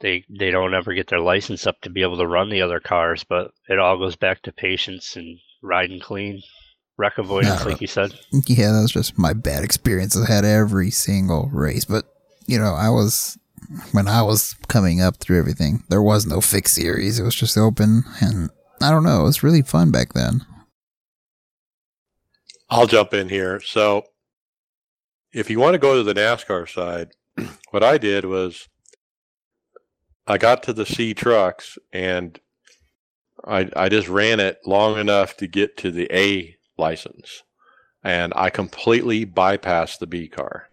[0.00, 2.80] they they don't ever get their license up to be able to run the other
[2.80, 3.24] cars.
[3.24, 6.42] But it all goes back to patience and riding clean,
[6.96, 8.12] wreck avoidance, like you said.
[8.46, 10.16] yeah, that was just my bad experience.
[10.16, 12.04] I had every single race, but
[12.46, 13.38] you know, I was
[13.92, 17.18] when I was coming up through everything, there was no fixed series.
[17.18, 18.50] It was just open, and
[18.80, 19.22] I don't know.
[19.22, 20.44] It was really fun back then.
[22.68, 23.60] I'll jump in here.
[23.60, 24.04] So,
[25.32, 27.12] if you want to go to the NASCAR side,
[27.70, 28.68] what I did was
[30.26, 32.40] I got to the C trucks and
[33.44, 37.42] I I just ran it long enough to get to the A license,
[38.02, 40.68] and I completely bypassed the B car.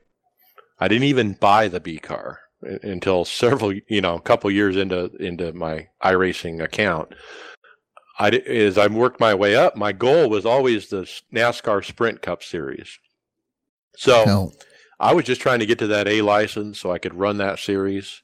[0.79, 5.11] I didn't even buy the B car until several, you know, a couple years into
[5.19, 7.13] into my iRacing account.
[8.19, 12.43] I as I worked my way up, my goal was always the NASCAR Sprint Cup
[12.43, 12.99] Series.
[13.95, 14.51] So No,
[14.99, 17.59] I was just trying to get to that A license so I could run that
[17.59, 18.21] series.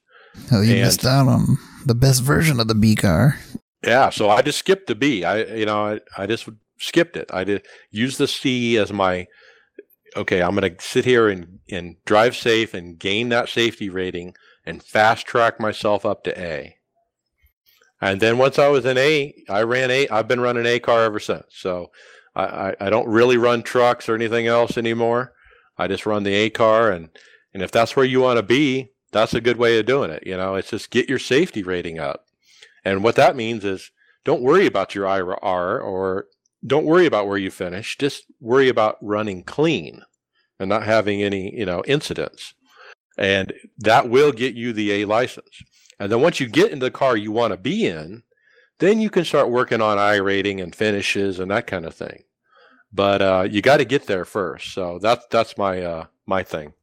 [0.51, 3.39] Oh, you And- missed out on the best version of the B car.
[3.83, 5.23] Yeah, so I just skipped the B.
[5.23, 6.47] I you know I, I just
[6.77, 7.29] skipped it.
[7.33, 9.27] I did use the C as my
[10.15, 10.41] okay.
[10.41, 14.35] I'm going to sit here and and drive safe and gain that safety rating
[14.65, 16.75] and fast track myself up to A.
[18.01, 20.07] And then once I was in A, I ran A.
[20.09, 21.45] I've been running A car ever since.
[21.49, 21.91] So
[22.35, 25.33] I, I, I don't really run trucks or anything else anymore.
[25.79, 27.09] I just run the A car, and
[27.53, 30.23] and if that's where you want to be, that's a good way of doing it.
[30.25, 32.25] You know, it's just get your safety rating up.
[32.85, 33.91] And what that means is
[34.23, 36.27] don't worry about your IR or
[36.65, 37.97] don't worry about where you finish.
[37.97, 40.03] Just worry about running clean
[40.59, 42.53] and not having any, you know, incidents.
[43.17, 45.63] And that will get you the A license.
[45.99, 48.23] And then once you get in the car you want to be in,
[48.79, 52.23] then you can start working on I rating and finishes and that kind of thing.
[52.91, 54.73] But uh, you got to get there first.
[54.73, 56.73] So that's that's my uh, my thing.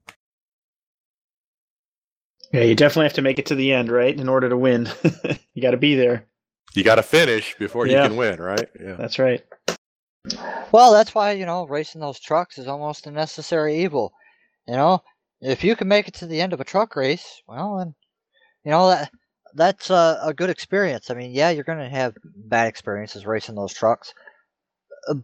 [2.53, 4.19] Yeah, you definitely have to make it to the end, right?
[4.19, 4.89] In order to win,
[5.55, 6.27] you got to be there.
[6.75, 8.03] You got to finish before Yeah.
[8.05, 8.69] you can win, right?
[8.81, 8.95] Yeah.
[8.95, 9.45] That's right.
[10.73, 14.13] Well, that's why you know racing those trucks is almost a necessary evil.
[14.69, 15.03] You know,
[15.41, 17.95] if you can make it to the end of a truck race, well, then
[18.65, 19.11] you know that
[19.55, 21.11] that's a, a good experience.
[21.11, 24.13] I mean, yeah, you're going to have bad experiences racing those trucks,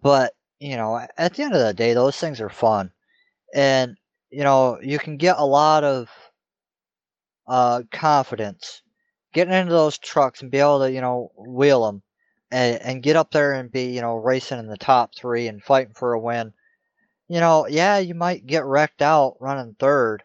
[0.00, 0.32] but
[0.62, 2.93] you know, at the end of the day, those things are fun,
[3.55, 3.97] and
[4.30, 6.09] you know, you can get a lot of
[7.48, 8.82] uh, confidence
[9.34, 12.02] getting into those trucks and be able to you know wheel them
[12.52, 15.64] and, and get up there and be, you know, racing in the top three and
[15.64, 16.52] fighting for a win.
[17.28, 20.22] You know, yeah, you might get wrecked out running third,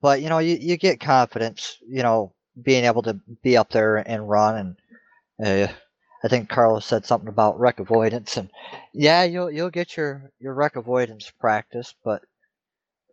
[0.00, 3.96] but you know, you, you get confidence, you know, being able to be up there
[3.96, 4.76] and run.
[5.38, 5.72] And uh,
[6.22, 8.50] I think Carlos said something about wreck avoidance, and
[8.92, 12.22] yeah, you'll you'll get your your wreck avoidance practice, but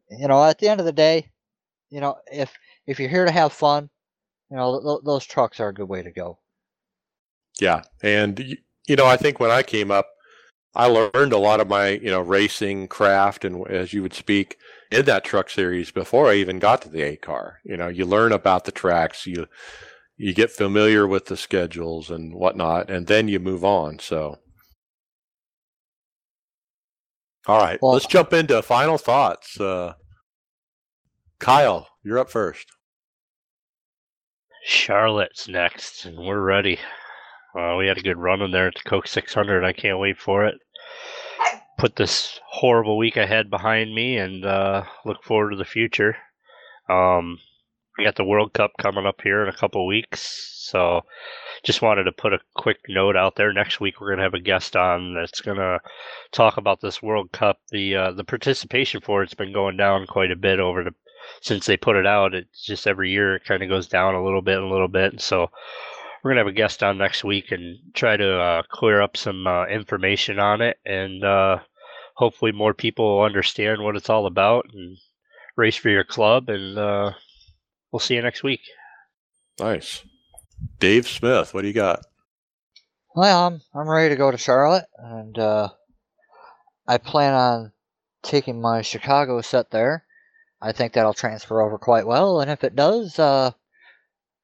[0.09, 1.29] you know, at the end of the day,
[1.89, 2.53] you know, if
[2.85, 3.89] if you're here to have fun,
[4.49, 6.38] you know, th- those trucks are a good way to go.
[7.59, 8.57] Yeah, and
[8.88, 10.07] you know, I think when I came up,
[10.75, 14.57] I learned a lot of my you know racing craft and as you would speak
[14.91, 17.59] in that truck series before I even got to the A car.
[17.63, 19.47] You know, you learn about the tracks, you
[20.18, 23.99] you get familiar with the schedules and whatnot, and then you move on.
[23.99, 24.39] So,
[27.48, 29.60] all right, well, let's jump into final thoughts.
[29.60, 29.94] Uh,
[31.39, 32.65] Kyle, you're up first.
[34.65, 36.80] Charlotte's next, and we're ready.
[37.57, 39.64] Uh, we had a good run in there at the Coke 600.
[39.64, 40.56] I can't wait for it.
[41.77, 46.18] Put this horrible week ahead behind me and uh, look forward to the future.
[46.89, 47.38] Um,
[47.98, 51.02] we got the World Cup coming up here in a couple weeks, so
[51.64, 53.52] just wanted to put a quick note out there.
[53.52, 55.80] Next week we're gonna have a guest on that's gonna
[56.32, 57.60] talk about this World Cup.
[57.72, 60.91] The uh, the participation for it's been going down quite a bit over the
[61.41, 62.36] since they put it out.
[62.36, 64.88] It's just every year it kind of goes down a little bit, and a little
[64.88, 65.19] bit.
[65.19, 65.49] So
[66.24, 69.48] we're gonna have a guest on next week and try to uh, clear up some
[69.48, 71.60] uh, information on it, and uh,
[72.15, 74.98] hopefully more people understand what it's all about and
[75.56, 77.11] race for your club and uh,
[77.98, 78.61] we'll see you next week.
[79.60, 80.03] Nice.
[80.80, 82.06] Dave Smith, what do you got?
[83.15, 85.69] Well, I'm, I'm ready to go to Charlotte, and uh,
[86.88, 87.72] I plan on
[88.22, 90.06] taking my Chicago set there.
[90.61, 93.49] I think that'll transfer over quite well, and if it does, uh,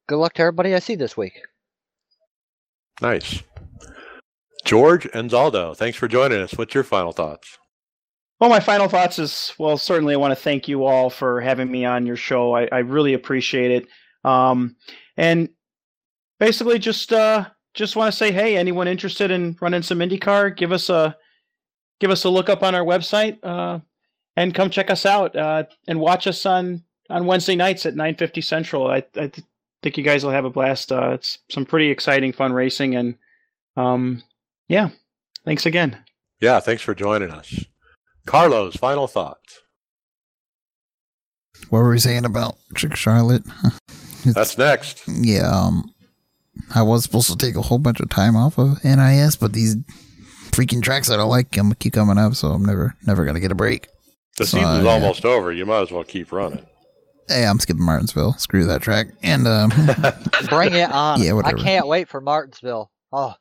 [0.08, 1.40] good luck to everybody I see this week.
[3.04, 3.44] Nice.
[4.66, 6.58] George Anzaldo, thanks for joining us.
[6.58, 7.60] What's your final thoughts?
[8.40, 11.72] Well, my final thoughts is well, certainly I want to thank you all for having
[11.72, 12.56] me on your show.
[12.56, 13.88] I, I really appreciate it.
[14.24, 14.76] Um,
[15.18, 15.50] and
[16.40, 20.72] basically, just uh, just want to say, hey, anyone interested in running some IndyCar, give
[20.72, 21.16] us a
[22.00, 23.80] give us a look up on our website uh,
[24.36, 28.44] and come check us out uh, and watch us on on Wednesday nights at 9:50
[28.44, 28.88] Central.
[28.88, 29.32] I, I
[29.82, 30.92] think you guys will have a blast.
[30.92, 33.16] Uh, it's some pretty exciting, fun racing, and
[33.78, 34.24] um,
[34.68, 34.90] yeah,
[35.46, 35.98] thanks again.
[36.40, 37.66] Yeah, thanks for joining us.
[38.26, 39.62] Carlos, final thoughts.
[41.70, 43.44] What were we saying about Chick Charlotte?
[44.26, 45.04] It's, That's next.
[45.06, 45.94] Yeah, um,
[46.74, 49.76] I was supposed to take a whole bunch of time off of NIS, but these
[50.52, 53.52] freaking tracks I don't like them keep coming up, so I'm never never gonna get
[53.52, 53.90] a break.
[54.38, 55.32] The so, season's uh, almost yeah.
[55.32, 55.52] over.
[55.52, 56.66] You might as well keep running.
[57.28, 58.34] Hey, I'm skipping Martinsville.
[58.38, 59.08] Screw that track.
[59.24, 59.70] And um,
[60.50, 61.22] bring it on.
[61.22, 61.58] Yeah, whatever.
[61.58, 62.92] I can't wait for Martinsville.
[63.12, 63.34] Oh,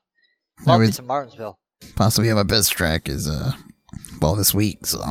[0.66, 1.58] love me some Martinsville.
[1.96, 3.52] Possibly my best track is uh
[4.22, 5.02] well this week, so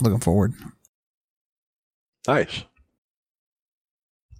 [0.00, 0.54] looking forward.
[2.26, 2.64] Nice.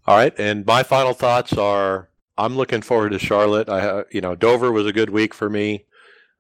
[0.07, 2.09] All right, and my final thoughts are:
[2.39, 3.69] I'm looking forward to Charlotte.
[3.69, 5.85] I, you know, Dover was a good week for me.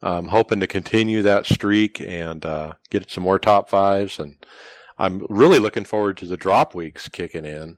[0.02, 4.36] I'm hoping to continue that streak and uh, get some more top fives, and
[4.98, 7.76] I'm really looking forward to the drop weeks kicking in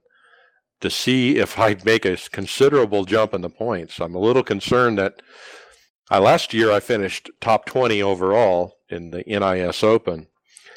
[0.80, 4.00] to see if I make a considerable jump in the points.
[4.00, 5.22] I'm a little concerned that
[6.12, 10.26] I, last year I finished top 20 overall in the NIS Open.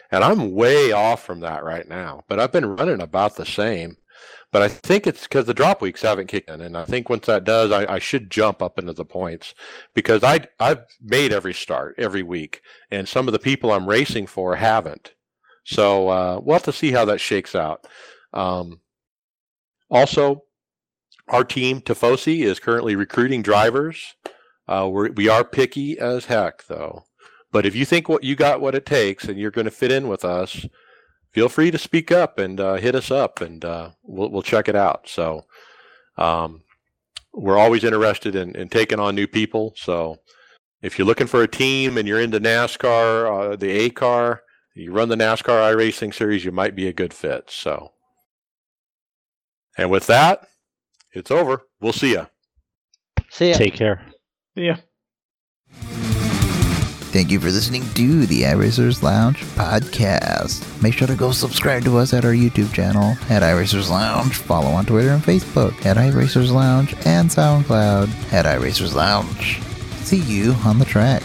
[0.09, 3.97] And I'm way off from that right now, but I've been running about the same.
[4.53, 7.25] But I think it's because the drop weeks haven't kicked in, and I think once
[7.25, 9.53] that does, I, I, should jump up into the points
[9.93, 14.27] because I I've made every start every week, and some of the people I'm racing
[14.27, 15.15] for haven't.
[15.65, 17.85] So uh, we'll have to see how that shakes out.
[18.31, 18.79] Um,
[19.89, 20.43] also,
[21.27, 24.15] our team Tifosi is currently recruiting drivers.
[24.67, 27.05] Uh, we're, we are picky as heck, though.
[27.51, 29.91] But if you think what you got what it takes and you're going to fit
[29.91, 30.65] in with us,
[31.31, 34.67] feel free to speak up and uh, hit us up, and uh, we'll we'll check
[34.67, 35.07] it out.
[35.07, 35.45] So,
[36.17, 36.63] um,
[37.33, 39.73] we're always interested in, in taking on new people.
[39.77, 40.17] So,
[40.81, 44.41] if you're looking for a team and you're into NASCAR, uh, the A car,
[44.73, 47.49] you run the NASCAR iRacing series, you might be a good fit.
[47.49, 47.93] So,
[49.77, 50.47] and with that,
[51.13, 51.63] it's over.
[51.79, 52.27] We'll see you.
[53.29, 53.57] See ya.
[53.57, 54.05] Take care.
[54.55, 54.77] Yeah.
[57.15, 60.81] Thank you for listening to the iRacers Lounge podcast.
[60.83, 64.35] Make sure to go subscribe to us at our YouTube channel at iRacers Lounge.
[64.35, 69.61] Follow on Twitter and Facebook at iRacers Lounge and SoundCloud at iRacers Lounge.
[70.03, 71.23] See you on the track.